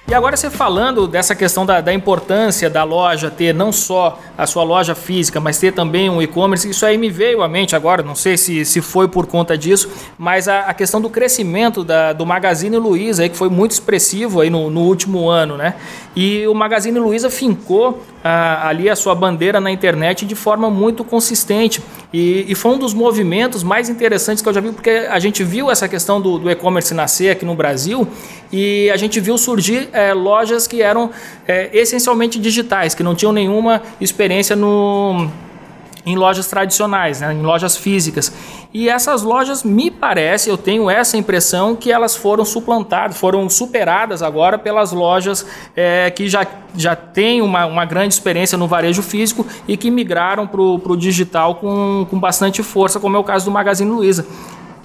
E 0.06 0.14
agora 0.14 0.36
você 0.36 0.50
falando 0.50 1.08
dessa 1.08 1.34
questão 1.34 1.66
da, 1.66 1.80
da, 1.80 1.94
importância 1.94 2.70
da 2.70 2.84
loja 2.84 3.32
ter 3.32 3.54
não 3.54 3.72
só 3.72 4.20
a 4.38 4.46
sua 4.46 4.62
loja 4.62 4.94
física, 4.94 5.40
mas 5.40 5.58
ter 5.58 5.72
também 5.72 6.10
um 6.10 6.22
e-commerce, 6.22 6.70
isso 6.70 6.86
aí 6.86 6.98
me 6.98 7.10
veio 7.10 7.42
à 7.42 7.48
mente 7.48 7.74
agora, 7.74 8.04
não 8.04 8.14
sei 8.14 8.38
se, 8.38 8.66
se 8.66 8.82
foi 8.82 9.08
por 9.08 9.26
conta 9.28 9.58
disso, 9.58 9.90
mas 10.18 10.50
a, 10.50 10.64
a 10.64 10.74
questão 10.74 11.00
do 11.00 11.10
crescimento 11.10 11.86
da, 11.86 12.12
do 12.12 12.26
Magazine 12.26 12.78
Luiza, 12.78 13.24
aí, 13.24 13.30
que 13.30 13.38
foi 13.38 13.48
muito 13.48 13.72
expressivo 13.72 14.42
aí 14.42 14.50
no, 14.50 14.70
no 14.70 14.82
último 14.82 15.30
ano, 15.30 15.56
né? 15.56 15.76
E 16.16 16.46
o 16.48 16.54
Magazine 16.54 17.00
Luiza 17.00 17.30
fincou 17.30 18.04
ah, 18.24 18.68
ali 18.68 18.90
a 18.90 18.96
sua 18.96 19.16
bandeira 19.16 19.60
na 19.60 19.72
internet 19.72 20.26
de 20.26 20.36
forma 20.36 20.70
muito 20.70 21.04
consistente. 21.04 21.82
E, 22.14 22.46
e, 22.48 22.54
foi 22.54 22.72
um 22.72 22.78
dos 22.78 22.94
movimentos 22.94 23.64
mais 23.64 23.90
interessantes 23.90 24.44
que 24.44 24.48
eu 24.48 24.54
já 24.54 24.62
vi, 24.62 24.72
porque 24.72 25.08
a 25.10 25.18
gente 25.18 25.44
viu 25.44 25.72
essa 25.72 25.90
questão 25.90 26.22
do, 26.22 26.38
do 26.38 26.52
e-commerce 26.52 26.94
nascer 26.94 27.32
aqui 27.32 27.44
no 27.44 27.56
Brasil 27.56 28.08
e 28.52 28.92
a 28.92 28.98
gente 28.98 29.20
viu 29.20 29.36
surgir 29.36 29.90
é, 29.92 30.03
lojas 30.12 30.66
que 30.66 30.82
eram 30.82 31.12
é, 31.48 31.70
essencialmente 31.72 32.40
digitais, 32.40 32.96
que 32.96 33.04
não 33.04 33.14
tinham 33.14 33.32
nenhuma 33.32 33.84
experiência 34.02 34.56
no 34.56 35.30
em 36.06 36.16
lojas 36.16 36.48
tradicionais, 36.48 37.22
né, 37.22 37.34
em 37.34 37.42
lojas 37.42 37.78
físicas. 37.78 38.34
E 38.74 38.90
essas 38.90 39.22
lojas, 39.22 39.64
me 39.64 39.90
parece, 39.90 40.50
eu 40.50 40.58
tenho 40.58 40.90
essa 40.90 41.16
impressão 41.16 41.76
que 41.76 41.92
elas 41.92 42.16
foram 42.16 42.44
suplantadas, 42.44 43.18
foram 43.18 43.48
superadas 43.50 44.22
agora 44.22 44.58
pelas 44.58 44.92
lojas 44.92 45.46
é, 45.76 46.10
que 46.12 46.28
já, 46.28 46.46
já 46.76 46.96
têm 46.96 47.42
uma, 47.42 47.66
uma 47.66 47.86
grande 47.86 48.14
experiência 48.14 48.58
no 48.58 48.68
varejo 48.68 49.02
físico 49.02 49.46
e 49.68 49.78
que 49.78 49.90
migraram 49.90 50.46
para 50.46 50.62
o 50.62 50.98
digital 50.98 51.56
com, 51.56 52.06
com 52.10 52.20
bastante 52.20 52.62
força, 52.64 53.00
como 53.00 53.16
é 53.16 53.20
o 53.20 53.24
caso 53.24 53.46
do 53.46 53.52
Magazine 53.52 53.90
Luiza. 53.90 54.26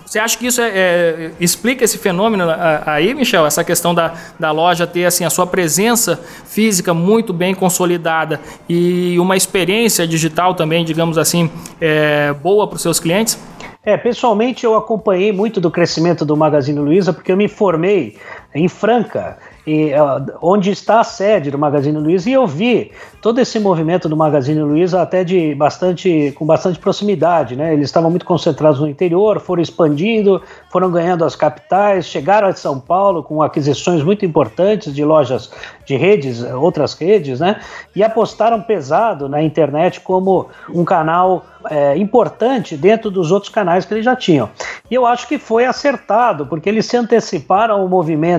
Você 0.08 0.18
acha 0.18 0.38
que 0.38 0.46
isso 0.46 0.62
é, 0.62 0.70
é, 0.70 1.30
explica 1.38 1.84
esse 1.84 1.98
fenômeno 1.98 2.44
aí, 2.86 3.12
Michel? 3.12 3.44
Essa 3.44 3.62
questão 3.62 3.94
da, 3.94 4.14
da 4.40 4.50
loja 4.50 4.86
ter 4.86 5.04
assim, 5.04 5.22
a 5.22 5.28
sua 5.28 5.46
presença 5.46 6.18
física 6.46 6.94
muito 6.94 7.30
bem 7.30 7.54
consolidada 7.54 8.40
e 8.66 9.18
uma 9.18 9.36
experiência 9.36 10.06
digital 10.06 10.54
também, 10.54 10.82
digamos 10.82 11.18
assim, 11.18 11.50
é, 11.78 12.32
boa 12.32 12.66
para 12.66 12.76
os 12.76 12.82
seus 12.82 12.98
clientes? 12.98 13.38
É, 13.84 13.98
pessoalmente 13.98 14.64
eu 14.64 14.74
acompanhei 14.74 15.30
muito 15.30 15.60
do 15.60 15.70
crescimento 15.70 16.24
do 16.24 16.34
Magazine 16.34 16.78
Luiza 16.78 17.12
porque 17.12 17.30
eu 17.30 17.36
me 17.36 17.46
formei 17.46 18.16
em 18.54 18.68
Franca 18.68 19.38
e, 19.66 19.92
onde 20.40 20.70
está 20.70 21.00
a 21.00 21.04
sede 21.04 21.50
do 21.50 21.58
Magazine 21.58 21.98
Luiza, 21.98 22.30
e 22.30 22.32
eu 22.32 22.46
vi 22.46 22.90
todo 23.20 23.38
esse 23.38 23.60
movimento 23.60 24.08
do 24.08 24.16
Magazine 24.16 24.62
Luiza 24.62 25.02
até 25.02 25.22
de 25.22 25.54
bastante, 25.54 26.32
com 26.38 26.46
bastante 26.46 26.78
proximidade, 26.78 27.54
né? 27.54 27.74
Eles 27.74 27.88
estavam 27.88 28.08
muito 28.08 28.24
concentrados 28.24 28.80
no 28.80 28.88
interior, 28.88 29.38
foram 29.40 29.60
expandindo, 29.60 30.40
foram 30.70 30.90
ganhando 30.90 31.22
as 31.22 31.36
capitais, 31.36 32.06
chegaram 32.06 32.48
a 32.48 32.54
São 32.54 32.80
Paulo 32.80 33.22
com 33.22 33.42
aquisições 33.42 34.02
muito 34.02 34.24
importantes 34.24 34.94
de 34.94 35.04
lojas 35.04 35.50
de 35.84 35.96
redes, 35.96 36.42
outras 36.42 36.94
redes, 36.94 37.40
né? 37.40 37.60
E 37.94 38.02
apostaram 38.02 38.62
pesado 38.62 39.28
na 39.28 39.42
internet 39.42 40.00
como 40.00 40.48
um 40.74 40.84
canal 40.84 41.44
é, 41.68 41.96
importante 41.96 42.76
dentro 42.76 43.10
dos 43.10 43.30
outros 43.30 43.52
canais 43.52 43.84
que 43.84 43.92
eles 43.92 44.04
já 44.04 44.16
tinham. 44.16 44.48
E 44.90 44.94
eu 44.94 45.04
acho 45.04 45.28
que 45.28 45.38
foi 45.38 45.66
acertado, 45.66 46.46
porque 46.46 46.68
eles 46.68 46.86
se 46.86 46.96
anteciparam 46.96 47.80
ao 47.80 47.88
movimento 47.88 48.37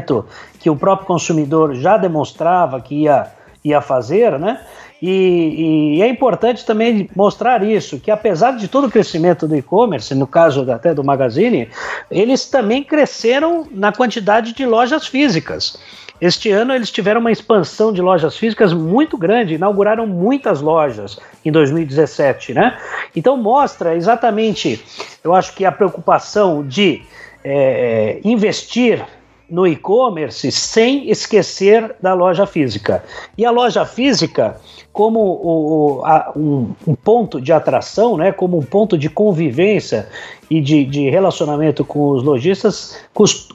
que 0.60 0.70
o 0.70 0.76
próprio 0.76 1.08
consumidor 1.08 1.76
já 1.76 1.98
demonstrava 1.98 2.82
que 2.82 3.04
ia, 3.04 3.28
ia 3.64 3.82
fazer, 3.82 4.38
né? 4.40 4.60
E, 5.02 5.96
e, 5.98 6.02
é 6.02 6.10
importante 6.10 6.66
também 6.66 7.10
mostrar 7.16 7.64
isso, 7.64 8.00
que 8.00 8.12
apesar 8.12 8.52
de 8.58 8.68
todo 8.68 8.88
o 8.88 8.92
crescimento 8.92 9.48
do 9.48 9.56
e-commerce, 9.56 10.14
no 10.14 10.28
caso 10.28 10.70
até 10.70 10.94
do 10.94 11.04
Magazine, 11.04 11.70
eles 12.12 12.46
também 12.46 12.84
cresceram 12.84 13.66
na 13.72 13.94
quantidade 13.94 14.54
de 14.54 14.66
lojas 14.66 15.08
físicas. 15.08 15.80
Este 16.20 16.52
ano 16.52 16.74
eles 16.74 16.92
tiveram 16.92 17.22
uma 17.22 17.32
expansão 17.32 17.94
de 17.94 18.02
lojas 18.02 18.36
físicas 18.36 18.74
muito 18.74 19.18
grande, 19.18 19.56
inauguraram 19.56 20.06
muitas 20.06 20.60
lojas 20.60 21.18
em 21.46 21.52
2017, 21.52 22.54
né? 22.54 22.78
Então 23.16 23.38
mostra 23.38 23.96
exatamente, 23.96 24.84
eu 25.24 25.34
acho 25.34 25.56
que 25.56 25.64
a 25.64 25.72
preocupação 25.72 26.68
de 26.68 27.02
é, 27.42 28.20
investir 28.22 29.02
no 29.50 29.66
e-commerce 29.66 30.52
sem 30.52 31.10
esquecer 31.10 31.96
da 32.02 32.14
loja 32.14 32.46
física. 32.46 33.04
E 33.38 33.46
a 33.46 33.52
loja 33.52 33.86
física, 33.86 34.60
como 34.92 35.20
o, 35.20 36.06
a, 36.06 36.32
um, 36.36 36.74
um, 36.88 36.96
ponto 36.96 37.42
de 37.42 37.52
atração, 37.52 38.18
né, 38.18 38.32
como 38.32 38.58
um 38.58 38.64
ponto 38.64 38.98
de 38.98 39.10
convivência 39.10 40.08
e 40.50 40.62
de, 40.62 40.86
de 40.86 41.10
relacionamento 41.10 41.84
com 41.84 42.10
os 42.10 42.24
lojistas, 42.24 42.98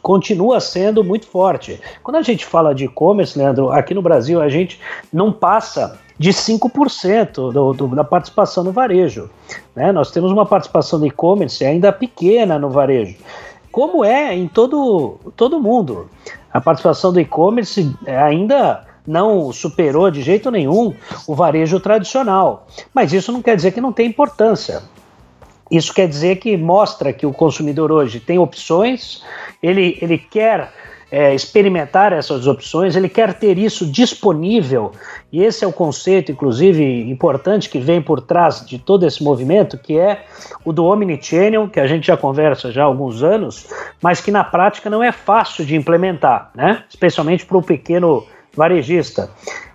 continua 0.02 0.60
sendo 0.60 1.04
muito 1.04 1.26
forte. 1.26 1.80
Quando 2.02 2.16
a 2.16 2.22
gente 2.22 2.44
fala 2.44 2.74
de 2.74 2.84
e-commerce, 2.84 3.38
Leandro, 3.38 3.70
aqui 3.70 3.94
no 3.94 4.02
Brasil 4.02 4.40
a 4.40 4.48
gente 4.48 4.80
não 5.12 5.32
passa 5.32 5.98
de 6.18 6.30
5% 6.30 7.52
do, 7.52 7.72
do, 7.72 7.88
da 7.88 8.04
participação 8.04 8.62
no 8.62 8.70
varejo. 8.72 9.28
Né? 9.74 9.90
Nós 9.90 10.10
temos 10.12 10.30
uma 10.30 10.46
participação 10.46 11.00
do 11.00 11.06
e-commerce 11.06 11.64
ainda 11.64 11.92
pequena 11.92 12.58
no 12.58 12.70
varejo 12.70 13.16
como 13.74 14.04
é 14.04 14.32
em 14.32 14.46
todo 14.46 15.18
todo 15.36 15.58
mundo. 15.58 16.08
A 16.52 16.60
participação 16.60 17.12
do 17.12 17.18
e-commerce 17.18 17.92
ainda 18.06 18.86
não 19.04 19.52
superou 19.52 20.12
de 20.12 20.22
jeito 20.22 20.48
nenhum 20.48 20.94
o 21.26 21.34
varejo 21.34 21.80
tradicional. 21.80 22.68
Mas 22.94 23.12
isso 23.12 23.32
não 23.32 23.42
quer 23.42 23.56
dizer 23.56 23.72
que 23.72 23.80
não 23.80 23.92
tem 23.92 24.06
importância. 24.06 24.80
Isso 25.68 25.92
quer 25.92 26.06
dizer 26.06 26.36
que 26.36 26.56
mostra 26.56 27.12
que 27.12 27.26
o 27.26 27.32
consumidor 27.32 27.90
hoje 27.90 28.20
tem 28.20 28.38
opções, 28.38 29.24
ele, 29.60 29.98
ele 30.00 30.18
quer 30.18 30.72
é, 31.14 31.32
experimentar 31.32 32.12
essas 32.12 32.48
opções, 32.48 32.96
ele 32.96 33.08
quer 33.08 33.34
ter 33.34 33.56
isso 33.56 33.86
disponível, 33.86 34.90
e 35.32 35.44
esse 35.44 35.64
é 35.64 35.68
o 35.68 35.72
conceito, 35.72 36.32
inclusive, 36.32 37.08
importante 37.08 37.70
que 37.70 37.78
vem 37.78 38.02
por 38.02 38.20
trás 38.20 38.66
de 38.66 38.80
todo 38.80 39.06
esse 39.06 39.22
movimento, 39.22 39.78
que 39.78 39.96
é 39.96 40.24
o 40.64 40.72
do 40.72 40.84
Omnichannel, 40.84 41.68
que 41.68 41.78
a 41.78 41.86
gente 41.86 42.08
já 42.08 42.16
conversa 42.16 42.72
já 42.72 42.82
há 42.82 42.86
alguns 42.86 43.22
anos, 43.22 43.68
mas 44.02 44.20
que 44.20 44.32
na 44.32 44.42
prática 44.42 44.90
não 44.90 45.04
é 45.04 45.12
fácil 45.12 45.64
de 45.64 45.76
implementar, 45.76 46.50
né? 46.52 46.82
especialmente 46.88 47.46
para 47.46 47.58
o 47.58 47.62
pequeno 47.62 48.26
varejista 48.52 49.30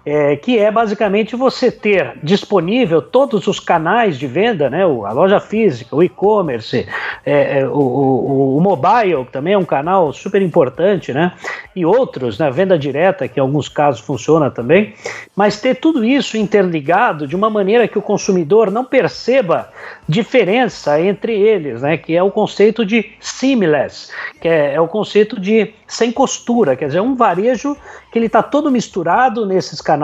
é, 0.09 0.35
que 0.35 0.57
é 0.57 0.71
basicamente 0.71 1.35
você 1.35 1.71
ter 1.71 2.13
disponível 2.23 2.99
todos 2.99 3.45
os 3.45 3.59
canais 3.59 4.17
de 4.17 4.25
venda, 4.25 4.69
né, 4.69 4.83
a 4.83 5.11
loja 5.11 5.39
física, 5.39 5.95
o 5.95 6.01
e-commerce, 6.01 6.87
é, 7.23 7.59
é, 7.59 7.67
o, 7.67 7.77
o, 7.77 8.57
o, 8.57 8.61
mobile, 8.61 9.25
que 9.25 9.31
também 9.31 9.53
é 9.53 9.57
um 9.57 9.65
canal 9.65 10.11
super 10.11 10.41
importante, 10.41 11.13
né, 11.13 11.33
e 11.75 11.85
outros, 11.85 12.39
né, 12.39 12.49
venda 12.49 12.77
direta, 12.77 13.27
que 13.27 13.39
em 13.39 13.43
alguns 13.43 13.69
casos 13.69 14.01
funciona 14.01 14.49
também, 14.49 14.95
mas 15.35 15.61
ter 15.61 15.75
tudo 15.75 16.03
isso 16.03 16.37
interligado 16.37 17.27
de 17.27 17.35
uma 17.35 17.49
maneira 17.49 17.87
que 17.87 17.97
o 17.97 18.01
consumidor 18.01 18.71
não 18.71 18.83
perceba 18.83 19.69
diferença 20.07 20.99
entre 20.99 21.39
eles, 21.39 21.83
né, 21.83 21.97
que 21.97 22.15
é 22.15 22.23
o 22.23 22.31
conceito 22.31 22.83
de 22.83 23.11
seamless, 23.19 24.11
que 24.41 24.47
é, 24.47 24.73
é 24.73 24.81
o 24.81 24.87
conceito 24.87 25.39
de 25.39 25.71
sem 25.87 26.11
costura, 26.11 26.75
quer 26.75 26.87
dizer, 26.87 27.01
um 27.01 27.15
varejo 27.15 27.75
que 28.11 28.17
ele 28.17 28.25
está 28.25 28.41
todo 28.41 28.71
misturado 28.71 29.45
nesses 29.45 29.81
canais. 29.81 29.98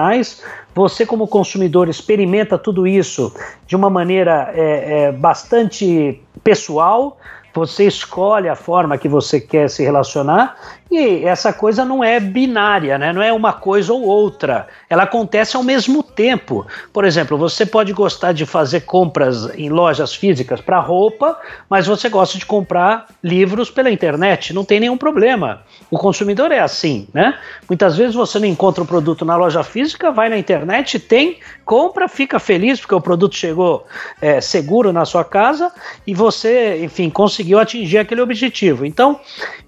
Você, 0.73 1.05
como 1.05 1.27
consumidor, 1.27 1.87
experimenta 1.89 2.57
tudo 2.57 2.85
isso 2.85 3.33
de 3.65 3.75
uma 3.75 3.89
maneira 3.89 4.51
é, 4.53 5.05
é, 5.05 5.11
bastante 5.11 6.21
pessoal. 6.43 7.17
Você 7.53 7.85
escolhe 7.87 8.49
a 8.49 8.55
forma 8.55 8.97
que 8.97 9.07
você 9.07 9.39
quer 9.39 9.69
se 9.69 9.81
relacionar 9.83 10.57
essa 10.97 11.51
coisa 11.53 11.83
não 11.83 12.03
é 12.03 12.19
binária, 12.19 12.97
né? 12.97 13.11
não 13.11 13.21
é 13.21 13.31
uma 13.31 13.53
coisa 13.53 13.93
ou 13.93 14.03
outra. 14.03 14.67
Ela 14.89 15.03
acontece 15.03 15.55
ao 15.55 15.63
mesmo 15.63 16.03
tempo. 16.03 16.65
Por 16.93 17.05
exemplo, 17.05 17.37
você 17.37 17.65
pode 17.65 17.93
gostar 17.93 18.31
de 18.31 18.45
fazer 18.45 18.81
compras 18.81 19.49
em 19.57 19.69
lojas 19.69 20.13
físicas 20.13 20.61
para 20.61 20.79
roupa, 20.79 21.37
mas 21.69 21.87
você 21.87 22.09
gosta 22.09 22.37
de 22.37 22.45
comprar 22.45 23.07
livros 23.23 23.69
pela 23.69 23.91
internet. 23.91 24.53
Não 24.53 24.63
tem 24.63 24.79
nenhum 24.79 24.97
problema. 24.97 25.61
O 25.89 25.97
consumidor 25.97 26.51
é 26.51 26.59
assim, 26.59 27.07
né? 27.13 27.37
Muitas 27.67 27.97
vezes 27.97 28.15
você 28.15 28.39
não 28.39 28.47
encontra 28.47 28.83
o 28.83 28.87
produto 28.87 29.25
na 29.25 29.35
loja 29.35 29.63
física, 29.63 30.11
vai 30.11 30.29
na 30.29 30.37
internet, 30.37 30.99
tem, 30.99 31.39
compra, 31.63 32.07
fica 32.07 32.39
feliz 32.39 32.79
porque 32.79 32.95
o 32.95 33.01
produto 33.01 33.35
chegou 33.35 33.85
é, 34.21 34.39
seguro 34.39 34.93
na 34.93 35.05
sua 35.05 35.23
casa 35.23 35.71
e 36.05 36.13
você, 36.13 36.83
enfim, 36.83 37.09
conseguiu 37.09 37.59
atingir 37.59 37.97
aquele 37.97 38.21
objetivo. 38.21 38.85
Então, 38.85 39.19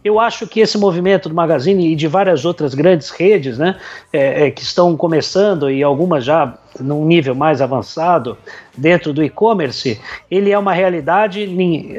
eu 0.04 0.20
acho 0.20 0.48
que 0.48 0.60
esse 0.60 0.78
movimento 0.78 1.17
do 1.24 1.36
Magazine 1.36 1.92
e 1.92 1.96
de 1.96 2.08
várias 2.08 2.46
outras 2.46 2.74
grandes 2.74 3.10
redes, 3.10 3.58
né, 3.58 3.76
é, 4.14 4.48
é, 4.48 4.52
que 4.52 4.62
estão 4.62 4.96
começando 4.96 5.70
e 5.70 5.82
algumas 5.82 6.24
já 6.24 6.58
num 6.80 7.06
nível 7.06 7.36
mais 7.36 7.62
avançado 7.62 8.38
dentro 8.76 9.12
do 9.12 9.24
e-commerce, 9.24 10.00
ele 10.30 10.52
é 10.52 10.58
uma 10.58 10.74
realidade, 10.74 11.48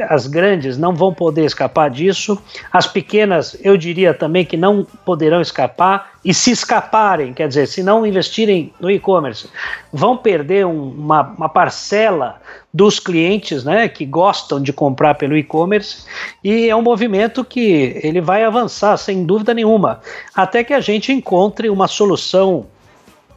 as 0.08 0.26
grandes 0.26 0.78
não 0.78 0.94
vão 0.94 1.12
poder 1.12 1.44
escapar 1.44 1.90
disso, 1.90 2.40
as 2.72 2.86
pequenas 2.86 3.58
eu 3.62 3.76
diria 3.76 4.14
também 4.14 4.44
que 4.44 4.56
não 4.56 4.86
poderão 5.04 5.40
escapar, 5.40 6.18
e 6.24 6.34
se 6.34 6.50
escaparem, 6.50 7.32
quer 7.32 7.48
dizer, 7.48 7.66
se 7.66 7.82
não 7.82 8.04
investirem 8.04 8.72
no 8.80 8.90
e-commerce, 8.90 9.48
vão 9.92 10.16
perder 10.16 10.66
um, 10.66 10.90
uma, 10.90 11.22
uma 11.22 11.48
parcela 11.48 12.40
dos 12.74 13.00
clientes 13.00 13.64
né, 13.64 13.88
que 13.88 14.04
gostam 14.04 14.60
de 14.60 14.72
comprar 14.72 15.14
pelo 15.14 15.36
e-commerce 15.36 16.04
e 16.42 16.68
é 16.68 16.76
um 16.76 16.82
movimento 16.82 17.44
que 17.44 17.98
ele 18.02 18.20
vai 18.20 18.44
avançar 18.44 18.96
sem 18.96 19.24
dúvida 19.24 19.54
nenhuma, 19.54 20.00
até 20.34 20.62
que 20.62 20.74
a 20.74 20.80
gente 20.80 21.12
encontre 21.12 21.70
uma 21.70 21.88
solução 21.88 22.66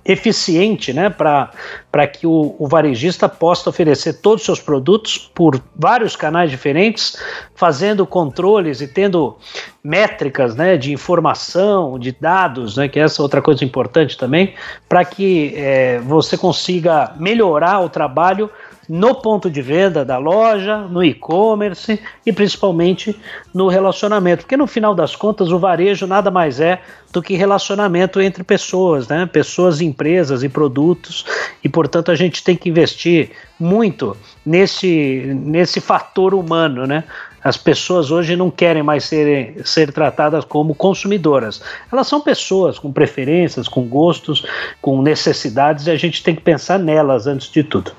eficiente 0.03 0.91
né, 0.91 1.09
para 1.09 2.07
que 2.07 2.25
o, 2.25 2.55
o, 2.57 2.67
varejista 2.67 3.29
possa 3.29 3.69
oferecer 3.69 4.13
todos 4.13 4.41
os 4.41 4.45
seus 4.45 4.59
produtos 4.59 5.31
por 5.33 5.61
vários 5.75 6.15
canais 6.15 6.49
diferentes, 6.49 7.17
fazendo 7.55 8.05
controles 8.05 8.81
e 8.81 8.87
tendo 8.87 9.37
métricas 9.83 10.55
né, 10.55 10.77
de 10.77 10.91
informação, 10.91 11.99
de 11.99 12.11
dados, 12.11 12.77
né, 12.77 12.87
que 12.87 12.99
é 12.99 13.03
essa 13.03 13.21
outra 13.21 13.41
coisa 13.41 13.63
importante 13.63 14.17
também, 14.17 14.55
para 14.89 15.05
que 15.05 15.53
é, 15.55 15.99
você 15.99 16.37
consiga 16.37 17.13
melhorar 17.17 17.79
o 17.79 17.89
trabalho 17.89 18.49
no 18.91 19.15
ponto 19.15 19.49
de 19.49 19.61
venda 19.61 20.03
da 20.03 20.17
loja, 20.17 20.79
no 20.79 21.01
e-commerce 21.01 21.97
e 22.25 22.33
principalmente 22.33 23.17
no 23.53 23.69
relacionamento. 23.69 24.41
Porque 24.41 24.57
no 24.57 24.67
final 24.67 24.93
das 24.93 25.15
contas, 25.15 25.49
o 25.49 25.57
varejo 25.57 26.05
nada 26.05 26.29
mais 26.29 26.59
é 26.59 26.81
do 27.13 27.21
que 27.21 27.35
relacionamento 27.35 28.19
entre 28.19 28.43
pessoas, 28.43 29.07
né? 29.07 29.25
Pessoas, 29.25 29.79
empresas 29.79 30.43
e 30.43 30.49
produtos. 30.49 31.25
E 31.63 31.69
portanto 31.69 32.11
a 32.11 32.15
gente 32.15 32.43
tem 32.43 32.57
que 32.57 32.67
investir 32.67 33.31
muito 33.57 34.17
nesse, 34.45 35.39
nesse 35.41 35.79
fator 35.79 36.33
humano, 36.33 36.85
né? 36.85 37.05
As 37.41 37.55
pessoas 37.55 38.11
hoje 38.11 38.35
não 38.35 38.51
querem 38.51 38.83
mais 38.83 39.05
ser, 39.05 39.65
ser 39.65 39.93
tratadas 39.93 40.43
como 40.43 40.75
consumidoras. 40.75 41.63
Elas 41.89 42.07
são 42.07 42.19
pessoas 42.19 42.77
com 42.77 42.91
preferências, 42.91 43.69
com 43.69 43.83
gostos, 43.83 44.45
com 44.81 45.01
necessidades 45.01 45.87
e 45.87 45.91
a 45.91 45.95
gente 45.95 46.21
tem 46.21 46.35
que 46.35 46.41
pensar 46.41 46.77
nelas 46.77 47.25
antes 47.25 47.49
de 47.49 47.63
tudo. 47.63 47.93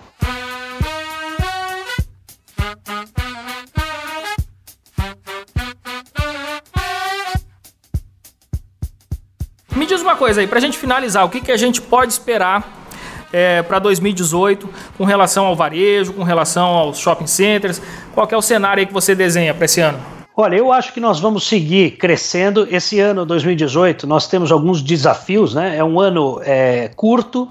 Coisa 10.22 10.40
aí, 10.40 10.46
para 10.46 10.61
gente 10.61 10.78
finalizar, 10.78 11.24
o 11.24 11.28
que, 11.28 11.40
que 11.40 11.50
a 11.50 11.56
gente 11.56 11.82
pode 11.82 12.12
esperar 12.12 12.87
é, 13.32 13.61
para 13.61 13.80
2018 13.80 14.68
com 14.96 15.04
relação 15.04 15.46
ao 15.46 15.56
varejo, 15.56 16.12
com 16.12 16.22
relação 16.22 16.64
aos 16.64 16.98
shopping 16.98 17.26
centers? 17.26 17.82
Qual 18.14 18.28
é 18.30 18.37
o 18.37 18.40
cenário 18.40 18.80
aí 18.82 18.87
que 18.87 18.92
você 18.92 19.16
desenha 19.16 19.52
para 19.52 19.64
esse 19.64 19.80
ano? 19.80 19.98
Olha, 20.37 20.54
eu 20.54 20.72
acho 20.72 20.92
que 20.92 21.00
nós 21.00 21.18
vamos 21.18 21.48
seguir 21.48 21.96
crescendo. 21.96 22.68
Esse 22.70 23.00
ano, 23.00 23.26
2018, 23.26 24.06
nós 24.06 24.28
temos 24.28 24.52
alguns 24.52 24.80
desafios, 24.80 25.56
né? 25.56 25.76
É 25.76 25.82
um 25.82 25.98
ano 25.98 26.40
é, 26.44 26.88
curto, 26.94 27.48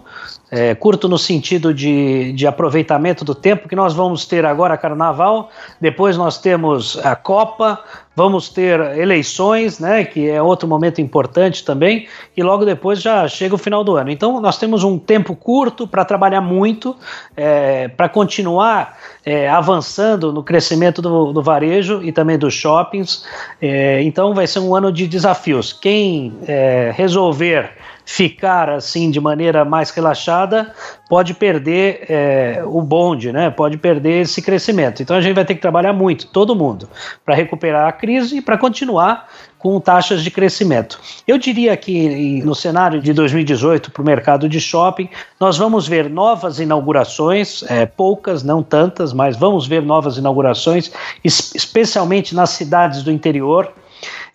é, 0.52 0.76
curto 0.76 1.08
no 1.08 1.18
sentido 1.18 1.74
de, 1.74 2.34
de 2.34 2.46
aproveitamento 2.46 3.24
do 3.24 3.34
tempo, 3.34 3.70
que 3.70 3.76
nós 3.76 3.94
vamos 3.94 4.26
ter 4.26 4.46
agora 4.46 4.76
carnaval, 4.78 5.50
depois 5.80 6.18
nós 6.18 6.38
temos 6.38 7.00
a 7.06 7.16
Copa, 7.16 7.80
vamos 8.14 8.50
ter 8.50 8.80
eleições, 8.98 9.80
né, 9.80 10.04
que 10.04 10.30
é 10.30 10.42
outro 10.42 10.68
momento 10.68 11.00
importante 11.00 11.64
também, 11.64 12.08
e 12.36 12.44
logo 12.44 12.66
depois 12.66 13.02
já 13.02 13.26
chega 13.30 13.56
o 13.56 13.58
final 13.58 13.82
do 13.82 13.96
ano. 13.96 14.12
Então 14.12 14.42
nós 14.42 14.58
temos 14.58 14.84
um 14.84 15.00
tempo 15.00 15.34
curto 15.36 15.88
para 15.88 16.04
trabalhar 16.04 16.42
muito, 16.42 16.98
é, 17.38 17.88
para 17.88 18.10
continuar 18.10 18.98
é, 19.26 19.50
avançando 19.50 20.34
no 20.34 20.44
crescimento 20.44 21.02
do, 21.02 21.32
do, 21.32 21.42
varejo 21.42 22.02
e 22.04 22.12
também 22.12 22.38
dos 22.38 22.54
shoppings. 22.54 23.26
É, 23.62 24.02
então 24.02 24.34
vai 24.34 24.46
ser 24.48 24.60
um 24.60 24.76
ano 24.76 24.92
de 24.92 25.08
desafios. 25.08 25.72
Quem 25.72 26.34
é, 26.46 26.92
resolver 26.94 27.72
ficar 28.06 28.70
assim 28.70 29.10
de 29.10 29.20
maneira 29.20 29.64
mais 29.64 29.90
relaxada, 29.92 30.74
pode 31.10 31.34
perder 31.34 32.06
é, 32.10 32.64
o 32.66 32.82
bonde, 32.82 33.32
né? 33.32 33.50
pode 33.50 33.78
perder 33.78 34.22
esse 34.22 34.42
crescimento. 34.42 35.02
Então 35.02 35.16
a 35.16 35.22
gente 35.22 35.36
vai 35.36 35.46
ter 35.46 35.56
que 35.56 35.62
trabalhar 35.62 35.94
muito, 35.94 36.28
todo 36.28 36.56
mundo, 36.56 36.90
para 37.26 37.36
recuperar 37.36 37.88
a 37.88 37.92
crise 37.92 38.38
e 38.38 38.42
para 38.42 38.58
continuar 38.58 39.28
com 39.62 39.80
taxas 39.80 40.24
de 40.24 40.32
crescimento. 40.32 41.00
Eu 41.28 41.38
diria 41.38 41.78
que 41.78 42.42
no 42.44 42.56
cenário 42.56 43.00
de 43.00 43.14
2018 43.14 43.92
para 43.92 44.02
o 44.02 44.06
mercado 44.06 44.50
de 44.50 44.60
shopping, 44.60 45.08
nós 45.40 45.58
vamos 45.58 45.88
ver 45.88 46.10
novas 46.10 46.60
inaugurações, 46.60 47.64
é, 47.70 47.86
poucas, 47.86 48.42
não 48.42 48.64
tantas, 48.64 49.14
mas 49.14 49.38
vamos 49.38 49.68
ver 49.68 49.84
novas 49.84 50.18
inaugurações, 50.18 50.92
especialmente 51.24 52.34
nas 52.34 52.50
cidades 52.50 53.04
do 53.04 53.12
interior. 53.12 53.72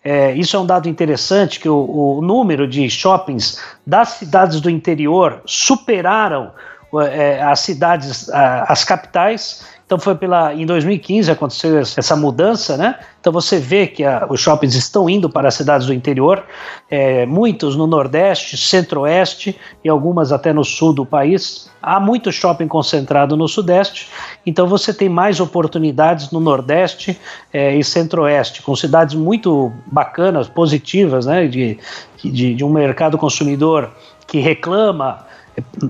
É, 0.03 0.33
isso 0.33 0.55
é 0.55 0.59
um 0.59 0.65
dado 0.65 0.87
interessante, 0.87 1.59
que 1.59 1.67
o, 1.67 2.17
o 2.17 2.21
número 2.21 2.67
de 2.67 2.89
shoppings 2.89 3.61
das 3.85 4.09
cidades 4.09 4.61
do 4.61 4.69
interior 4.69 5.41
superaram 5.45 6.51
é, 7.11 7.41
as 7.41 7.59
cidades, 7.59 8.29
as 8.29 8.83
capitais, 8.83 9.65
então 9.87 9.97
foi 9.97 10.15
pela 10.15 10.53
em 10.53 10.65
2015 10.65 11.31
aconteceu 11.31 11.79
essa 11.79 12.13
mudança, 12.13 12.75
né? 12.75 12.99
Então 13.21 13.31
você 13.31 13.57
vê 13.57 13.87
que 13.87 14.03
a, 14.03 14.27
os 14.29 14.37
shoppings 14.37 14.75
estão 14.75 15.09
indo 15.09 15.29
para 15.29 15.47
as 15.47 15.55
cidades 15.55 15.87
do 15.87 15.93
interior, 15.93 16.43
é, 16.91 17.25
muitos 17.25 17.77
no 17.77 17.87
Nordeste, 17.87 18.57
Centro-Oeste 18.57 19.57
e 19.81 19.87
algumas 19.87 20.33
até 20.33 20.51
no 20.51 20.65
sul 20.65 20.91
do 20.91 21.05
país. 21.05 21.71
Há 21.81 22.01
muito 22.01 22.33
shopping 22.33 22.67
concentrado 22.67 23.37
no 23.37 23.47
Sudeste, 23.47 24.09
então 24.45 24.67
você 24.67 24.93
tem 24.93 25.07
mais 25.07 25.39
oportunidades 25.39 26.31
no 26.31 26.41
Nordeste 26.41 27.17
é, 27.53 27.73
e 27.73 27.81
Centro-Oeste, 27.81 28.61
com 28.61 28.75
cidades 28.75 29.15
muito 29.15 29.71
bacanas, 29.85 30.49
positivas, 30.49 31.25
né? 31.25 31.47
De, 31.47 31.79
de, 32.21 32.55
de 32.55 32.65
um 32.65 32.69
mercado 32.69 33.17
consumidor 33.17 33.89
que 34.27 34.39
reclama 34.39 35.25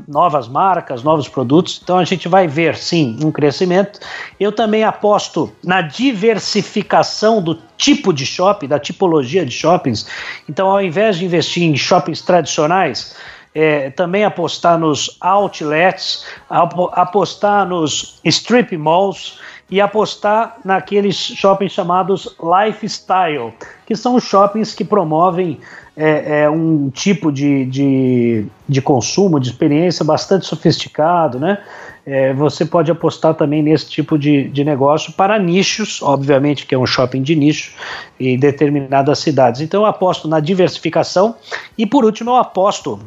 novas 0.07 0.47
marcas, 0.47 1.03
novos 1.03 1.28
produtos. 1.28 1.80
Então 1.84 1.97
a 1.97 2.03
gente 2.03 2.28
vai 2.28 2.47
ver 2.47 2.76
sim 2.76 3.18
um 3.24 3.32
crescimento. 3.32 3.99
Eu 4.39 4.51
também 4.51 4.84
aposto 4.84 5.51
na 5.63 5.82
diversificação 5.82 7.41
do 7.41 7.57
tipo 7.78 8.13
de 8.13 8.26
shopping, 8.26 8.68
da 8.68 8.80
tipologia 8.80 9.45
de 9.45 9.51
shoppings. 9.51 10.07
Então, 10.49 10.70
ao 10.70 10.82
invés 10.82 11.18
de 11.18 11.26
investir 11.26 11.63
em 11.63 11.76
shoppings 11.76 12.22
tradicionais, 12.22 13.15
é, 13.53 13.89
também 13.89 14.24
apostar 14.24 14.78
nos 14.78 15.18
outlets, 15.20 16.26
apostar 16.49 17.68
nos 17.68 18.20
strip 18.24 18.78
malls 18.78 19.39
e 19.70 19.82
apostar 19.82 20.57
naqueles 20.63 21.15
shoppings 21.15 21.74
chamados 21.74 22.36
lifestyle, 22.39 23.53
que 23.86 23.95
são 23.95 24.20
shoppings 24.20 24.74
que 24.74 24.86
promovem 24.86 25.59
é, 25.95 26.43
é 26.43 26.49
um 26.49 26.89
tipo 26.89 27.32
de, 27.32 27.65
de, 27.65 28.45
de, 28.70 28.82
consumo, 28.82 29.39
de 29.39 29.49
experiência 29.49 30.05
bastante 30.05 30.45
sofisticado, 30.45 31.39
né? 31.39 31.57
É, 32.05 32.34
você 32.34 32.63
pode 32.63 32.89
apostar 32.89 33.34
também 33.34 33.61
nesse 33.61 33.89
tipo 33.89 34.18
de, 34.18 34.47
de 34.47 34.63
negócio 34.63 35.11
para 35.11 35.38
nichos, 35.38 36.01
obviamente 36.01 36.65
que 36.65 36.74
é 36.74 36.78
um 36.78 36.86
shopping 36.86 37.22
de 37.22 37.36
nicho 37.36 37.74
em 38.18 38.39
determinadas 38.39 39.20
cidades. 39.20 39.59
Então 39.59 39.82
eu 39.82 39.86
aposto 39.88 40.28
na 40.28 40.39
diversificação 40.39 41.36
e 41.78 41.86
por 41.86 42.05
último 42.05 42.30
eu 42.30 42.36
aposto 42.38 42.99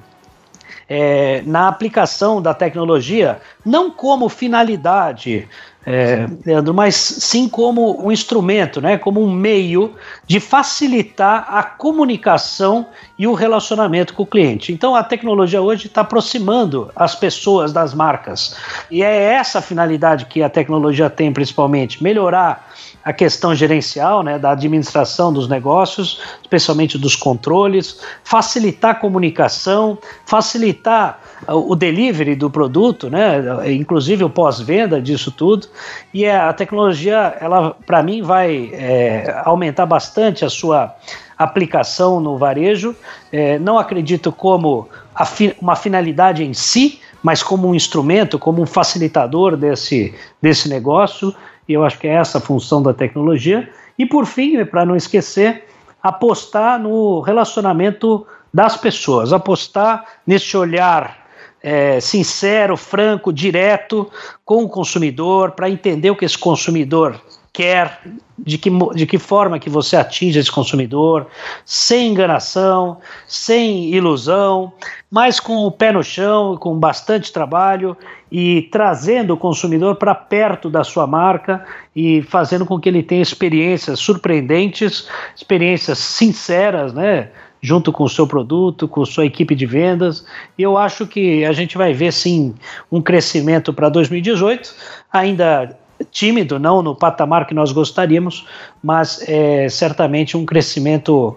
é, 0.87 1.43
na 1.47 1.69
aplicação 1.69 2.43
da 2.43 2.53
tecnologia, 2.53 3.41
não 3.65 3.93
como 3.93 4.29
finalidade 4.29 5.49
é, 5.85 6.29
Leandro, 6.45 6.75
mas 6.75 6.95
sim 6.95 7.49
como 7.49 8.05
um 8.05 8.13
instrumento, 8.13 8.81
né, 8.81 8.99
como 8.99 9.23
um 9.23 9.31
meio 9.31 9.95
de 10.27 10.39
facilitar 10.39 11.47
a 11.49 11.63
comunicação 11.63 12.87
e 13.19 13.27
o 13.27 13.33
relacionamento 13.33 14.13
com 14.13 14.23
o 14.23 14.27
cliente. 14.27 14.73
Então 14.73 14.95
a 14.95 15.03
tecnologia 15.03 15.61
hoje 15.61 15.87
está 15.87 16.03
aproximando 16.03 16.91
as 16.95 17.15
pessoas 17.15 17.73
das 17.73 17.95
marcas. 17.95 18.57
E 18.91 19.03
é 19.03 19.33
essa 19.33 19.61
a 19.61 19.63
finalidade 19.63 20.27
que 20.27 20.43
a 20.43 20.51
tecnologia 20.51 21.09
tem, 21.09 21.33
principalmente, 21.33 22.03
melhorar 22.03 22.69
a 23.03 23.13
questão 23.13 23.55
gerencial, 23.55 24.23
né, 24.23 24.39
da 24.39 24.51
administração 24.51 25.33
dos 25.33 25.49
negócios, 25.49 26.21
especialmente 26.43 26.99
dos 26.99 27.17
controles, 27.17 28.01
facilitar 28.23 28.91
a 28.91 28.95
comunicação, 28.95 29.97
facilitar 30.27 31.19
o 31.49 31.75
delivery 31.75 32.35
do 32.35 32.51
produto, 32.51 33.09
né, 33.09 33.41
inclusive 33.73 34.23
o 34.23 34.29
pós-venda 34.29 35.01
disso 35.01 35.31
tudo. 35.31 35.70
E 36.13 36.25
é, 36.25 36.37
a 36.37 36.53
tecnologia, 36.53 37.37
ela 37.41 37.77
para 37.87 38.03
mim 38.03 38.23
vai 38.23 38.71
é, 38.73 39.43
aumentar 39.45 39.87
bastante 39.87 40.45
a 40.45 40.51
sua 40.51 40.95
aplicação 41.39 42.21
no 42.21 42.37
varejo. 42.37 42.95
É, 43.33 43.59
não 43.59 43.79
acredito 43.79 44.31
como 44.31 44.89
fi, 45.27 45.57
uma 45.61 45.77
finalidade 45.77 46.45
em 46.45 46.53
si, 46.53 47.01
mas 47.23 47.43
como 47.43 47.69
um 47.69 47.75
instrumento, 47.75 48.39
como 48.39 48.63
um 48.63 48.67
facilitador 48.67 49.57
desse, 49.57 50.15
desse 50.41 50.69
negócio 50.69 51.35
e 51.71 51.73
eu 51.73 51.85
acho 51.85 52.01
que 52.01 52.09
é 52.09 52.15
essa 52.15 52.39
a 52.39 52.41
função 52.41 52.83
da 52.83 52.93
tecnologia. 52.93 53.71
E 53.97 54.05
por 54.05 54.27
fim, 54.27 54.65
para 54.65 54.85
não 54.85 54.97
esquecer, 54.97 55.69
apostar 56.03 56.81
no 56.81 57.21
relacionamento 57.21 58.27
das 58.53 58.77
pessoas, 58.77 59.33
apostar 59.33 60.05
nesse 60.27 60.57
olhar 60.57 61.20
é, 61.63 62.01
sincero, 62.01 62.77
franco, 62.77 63.33
direto 63.33 64.11
com 64.45 64.65
o 64.65 64.69
consumidor, 64.69 65.53
para 65.53 65.71
entender 65.71 66.11
o 66.11 66.17
que 66.17 66.25
esse 66.25 66.39
consumidor 66.39 67.21
quer, 67.53 68.01
de 68.39 68.57
que, 68.57 68.71
de 68.95 69.07
que 69.07 69.19
forma 69.19 69.59
que 69.59 69.69
você 69.69 69.97
atinge 69.97 70.39
esse 70.39 70.51
consumidor, 70.51 71.27
sem 71.65 72.09
enganação, 72.09 72.99
sem 73.27 73.93
ilusão, 73.93 74.73
mas 75.11 75.41
com 75.41 75.67
o 75.67 75.71
pé 75.71 75.93
no 75.93 76.03
chão, 76.03 76.57
com 76.57 76.79
bastante 76.79 77.33
trabalho 77.33 77.97
e 78.31 78.63
trazendo 78.71 79.35
o 79.35 79.37
consumidor 79.37 79.97
para 79.97 80.15
perto 80.15 80.71
da 80.71 80.85
sua 80.85 81.07
marca 81.07 81.65
e 81.95 82.23
fazendo 82.23 82.65
com 82.65 82.81
que 82.81 82.89
ele 82.89 83.03
tenha 83.03 83.23
experiências 83.23 83.99
surpreendentes, 83.99 85.09
experiências 85.37 85.99
sinceras, 85.99 86.95
né? 86.95 87.31
Junto 87.61 87.93
com 87.93 88.05
o 88.05 88.09
seu 88.09 88.27
produto, 88.27 88.89
com 88.89 89.05
sua 89.05 89.27
equipe 89.27 89.55
de 89.55 89.67
vendas. 89.67 90.25
E 90.57 90.63
eu 90.63 90.79
acho 90.79 91.07
que 91.07 91.45
a 91.45 91.53
gente 91.53 91.77
vai 91.77 91.93
ver 91.93 92.13
sim 92.13 92.55
um 92.91 93.03
crescimento 93.03 93.73
para 93.73 93.89
2018, 93.89 94.75
ainda 95.13 95.77
tímido, 96.11 96.59
não 96.59 96.81
no 96.81 96.95
patamar 96.95 97.47
que 97.47 97.55
nós 97.55 97.73
gostaríamos, 97.73 98.47
mas 98.83 99.23
é 99.29 99.69
certamente 99.69 100.37
um 100.37 100.47
crescimento 100.47 101.37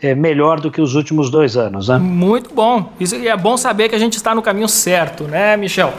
é, 0.00 0.14
melhor 0.14 0.60
do 0.60 0.70
que 0.70 0.80
os 0.80 0.94
últimos 0.94 1.30
dois 1.30 1.56
anos. 1.56 1.88
Né? 1.88 1.98
Muito 1.98 2.54
bom. 2.54 2.92
Isso 3.00 3.14
é 3.16 3.36
bom 3.36 3.56
saber 3.56 3.88
que 3.88 3.94
a 3.94 3.98
gente 3.98 4.14
está 4.14 4.34
no 4.34 4.42
caminho 4.42 4.68
certo, 4.68 5.24
né, 5.24 5.56
Michel? 5.56 5.92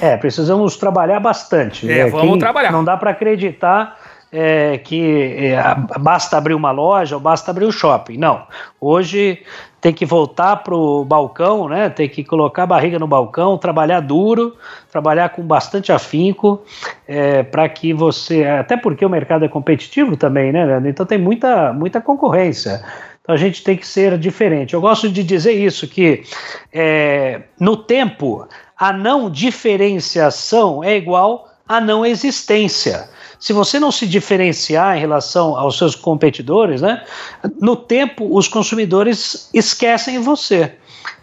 É, 0.00 0.16
precisamos 0.16 0.76
trabalhar 0.76 1.20
bastante. 1.20 1.90
É, 1.90 2.04
né? 2.04 2.10
vamos 2.10 2.30
Quem 2.30 2.38
trabalhar. 2.38 2.70
Não 2.70 2.84
dá 2.84 2.96
para 2.96 3.10
acreditar 3.10 3.97
é, 4.32 4.78
que 4.78 5.52
é, 5.54 5.62
basta 5.98 6.36
abrir 6.36 6.54
uma 6.54 6.70
loja 6.70 7.16
ou 7.16 7.20
basta 7.20 7.50
abrir 7.50 7.64
um 7.64 7.72
shopping. 7.72 8.18
Não. 8.18 8.46
Hoje 8.80 9.42
tem 9.80 9.92
que 9.92 10.04
voltar 10.04 10.56
para 10.56 10.74
o 10.74 11.04
balcão, 11.04 11.68
né? 11.68 11.88
Tem 11.88 12.08
que 12.08 12.24
colocar 12.24 12.64
a 12.64 12.66
barriga 12.66 12.98
no 12.98 13.06
balcão, 13.06 13.56
trabalhar 13.56 14.00
duro, 14.00 14.56
trabalhar 14.90 15.30
com 15.30 15.42
bastante 15.42 15.92
afinco, 15.92 16.62
é, 17.06 17.42
para 17.42 17.68
que 17.68 17.92
você. 17.94 18.44
Até 18.44 18.76
porque 18.76 19.04
o 19.04 19.10
mercado 19.10 19.44
é 19.44 19.48
competitivo 19.48 20.16
também, 20.16 20.52
né, 20.52 20.64
Leandro? 20.64 20.88
Então 20.88 21.06
tem 21.06 21.18
muita, 21.18 21.72
muita 21.72 22.00
concorrência. 22.00 22.82
Então 23.22 23.34
a 23.34 23.38
gente 23.38 23.62
tem 23.62 23.76
que 23.76 23.86
ser 23.86 24.18
diferente. 24.18 24.74
Eu 24.74 24.80
gosto 24.80 25.08
de 25.08 25.22
dizer 25.22 25.52
isso, 25.52 25.86
que 25.86 26.22
é, 26.72 27.42
no 27.58 27.76
tempo 27.76 28.46
a 28.76 28.92
não 28.92 29.30
diferenciação 29.30 30.82
é 30.82 30.96
igual 30.96 31.48
à 31.68 31.80
não 31.80 32.04
existência 32.04 33.08
se 33.38 33.52
você 33.52 33.78
não 33.78 33.92
se 33.92 34.06
diferenciar 34.06 34.96
em 34.96 35.00
relação 35.00 35.56
aos 35.56 35.78
seus 35.78 35.94
competidores, 35.94 36.82
né, 36.82 37.04
no 37.60 37.76
tempo 37.76 38.36
os 38.36 38.48
consumidores 38.48 39.48
esquecem 39.54 40.18
você. 40.18 40.74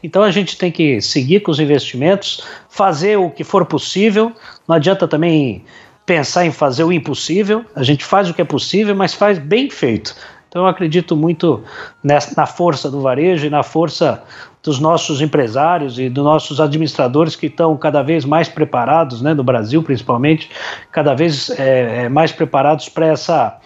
Então 0.02 0.24
a 0.24 0.32
gente 0.32 0.58
tem 0.58 0.72
que 0.72 1.02
seguir 1.02 1.42
com 1.42 1.52
os 1.52 1.60
investimentos, 1.60 2.44
fazer 2.70 3.18
o 3.18 3.30
que 3.30 3.44
for 3.44 3.66
possível. 3.66 4.32
Não 4.68 4.76
adianta 4.76 5.08
também 5.08 5.64
pensar 6.06 6.46
em 6.46 6.52
fazer 6.52 6.84
o 6.84 6.94
impossível. 6.94 7.66
A 7.76 7.84
gente 7.84 8.06
faz 8.06 8.30
o 8.30 8.34
que 8.34 8.42
é 8.42 8.46
possível, 8.46 8.96
mas 8.96 9.14
faz 9.14 9.40
bem 9.40 9.70
feito. 9.70 10.16
Então 10.48 10.64
eu 10.64 10.68
acredito 10.68 11.18
muito 11.18 11.64
nessa, 12.04 12.34
na 12.38 12.46
força 12.46 12.90
do 12.90 13.02
varejo 13.02 13.48
e 13.48 13.50
na 13.50 13.64
força 13.64 14.24
dos 14.66 14.80
nossos 14.80 15.22
empresários 15.22 16.00
e 16.00 16.10
dos 16.10 16.24
nossos 16.24 16.60
administradores 16.60 17.36
que 17.36 17.46
estão 17.46 17.78
cada 17.78 18.02
vez 18.02 18.26
mais 18.26 18.50
preparados, 18.50 19.22
né, 19.22 19.32
no 19.32 19.44
Brasil 19.44 19.84
principalmente, 19.84 20.50
cada 20.92 21.14
vez 21.14 21.52
é, 21.52 22.06
é 22.06 22.10
mais 22.10 22.32
preparados 22.32 22.90
para 22.90 23.06
essa, 23.06 23.58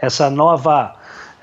essa 0.00 0.30
nova 0.30 0.94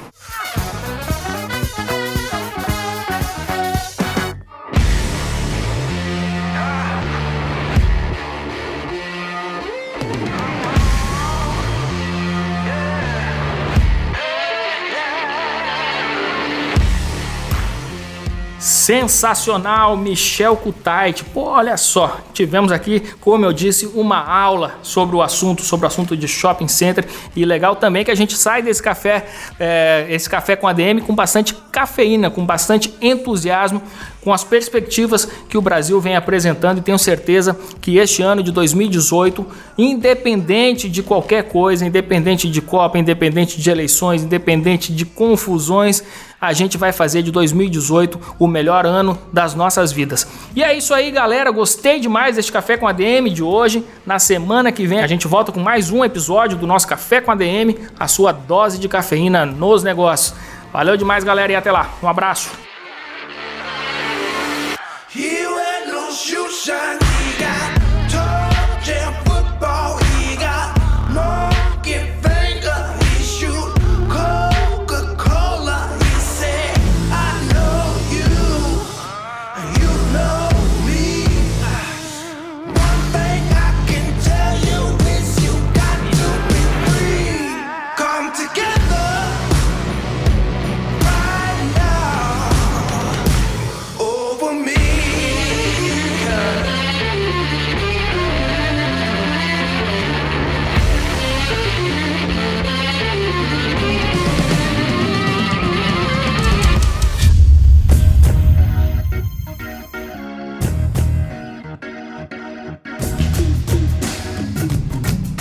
Sensacional, 18.90 19.96
Michel 19.96 20.56
Kutait. 20.58 21.24
Pô, 21.26 21.44
olha 21.44 21.78
só, 21.78 22.22
tivemos 22.34 22.72
aqui, 22.72 23.02
como 23.22 23.46
eu 23.46 23.54
disse, 23.54 23.86
uma 23.86 24.18
aula 24.18 24.80
sobre 24.82 25.16
o 25.16 25.22
assunto, 25.22 25.62
sobre 25.62 25.86
o 25.86 25.88
assunto 25.88 26.18
de 26.18 26.28
shopping 26.28 26.68
center. 26.68 27.06
E 27.36 27.46
legal 27.46 27.76
também 27.76 28.04
que 28.04 28.10
a 28.10 28.16
gente 28.16 28.36
sai 28.36 28.64
desse 28.64 28.82
café, 28.82 29.28
é, 29.60 30.08
esse 30.10 30.28
café 30.28 30.56
com 30.56 30.68
ADM 30.68 31.02
com 31.06 31.14
bastante 31.14 31.54
cafeína, 31.72 32.32
com 32.32 32.44
bastante 32.44 32.92
entusiasmo, 33.00 33.80
com 34.22 34.34
as 34.34 34.44
perspectivas 34.44 35.28
que 35.48 35.58
o 35.58 35.62
Brasil 35.62 36.00
vem 36.00 36.16
apresentando. 36.16 36.80
E 36.80 36.82
tenho 36.82 37.00
certeza 37.00 37.58
que 37.82 37.98
este 37.98 38.22
ano 38.22 38.44
de 38.44 38.52
2018, 38.52 39.46
independente 39.78 40.90
de 40.90 41.02
qualquer 41.02 41.44
coisa, 41.44 41.86
independente 41.86 42.50
de 42.50 42.62
Copa, 42.62 42.98
independente 42.98 43.60
de 43.60 43.70
eleições, 43.70 44.24
independente 44.24 44.94
de 44.94 45.06
confusões, 45.06 46.04
a 46.42 46.54
gente 46.54 46.78
vai 46.78 46.94
fazer 46.94 47.22
de 47.22 47.32
2018 47.32 48.36
o 48.40 48.48
melhor 48.48 48.86
ano 48.86 49.18
das 49.32 49.54
nossas 49.56 49.92
vidas. 49.92 50.28
E 50.56 50.64
é 50.64 50.74
isso 50.74 50.94
aí, 50.94 51.12
galera. 51.12 51.52
Gostei 51.52 52.00
demais 52.00 52.36
deste 52.36 52.52
Café 52.52 52.78
com 52.78 52.88
ADM 52.88 53.30
de 53.34 53.44
hoje. 53.44 53.84
Na 54.06 54.20
semana 54.20 54.72
que 54.72 54.88
vem 54.88 55.00
a 55.00 55.08
gente 55.08 55.28
volta 55.28 55.52
com 55.52 55.60
mais 55.60 55.92
um 55.92 56.04
episódio 56.04 56.58
do 56.58 56.66
nosso 56.66 56.88
Café 56.88 57.20
com 57.20 57.32
ADM, 57.32 57.76
a 58.00 58.08
sua 58.08 58.32
dose 58.32 58.80
de 58.80 58.88
cafeína 58.88 59.46
nos 59.46 59.84
negócios. 59.84 60.34
Valeu 60.72 60.96
demais, 60.96 61.24
galera, 61.24 61.52
e 61.52 61.56
até 61.56 61.72
lá. 61.72 61.90
Um 62.02 62.08
abraço. 62.08 62.69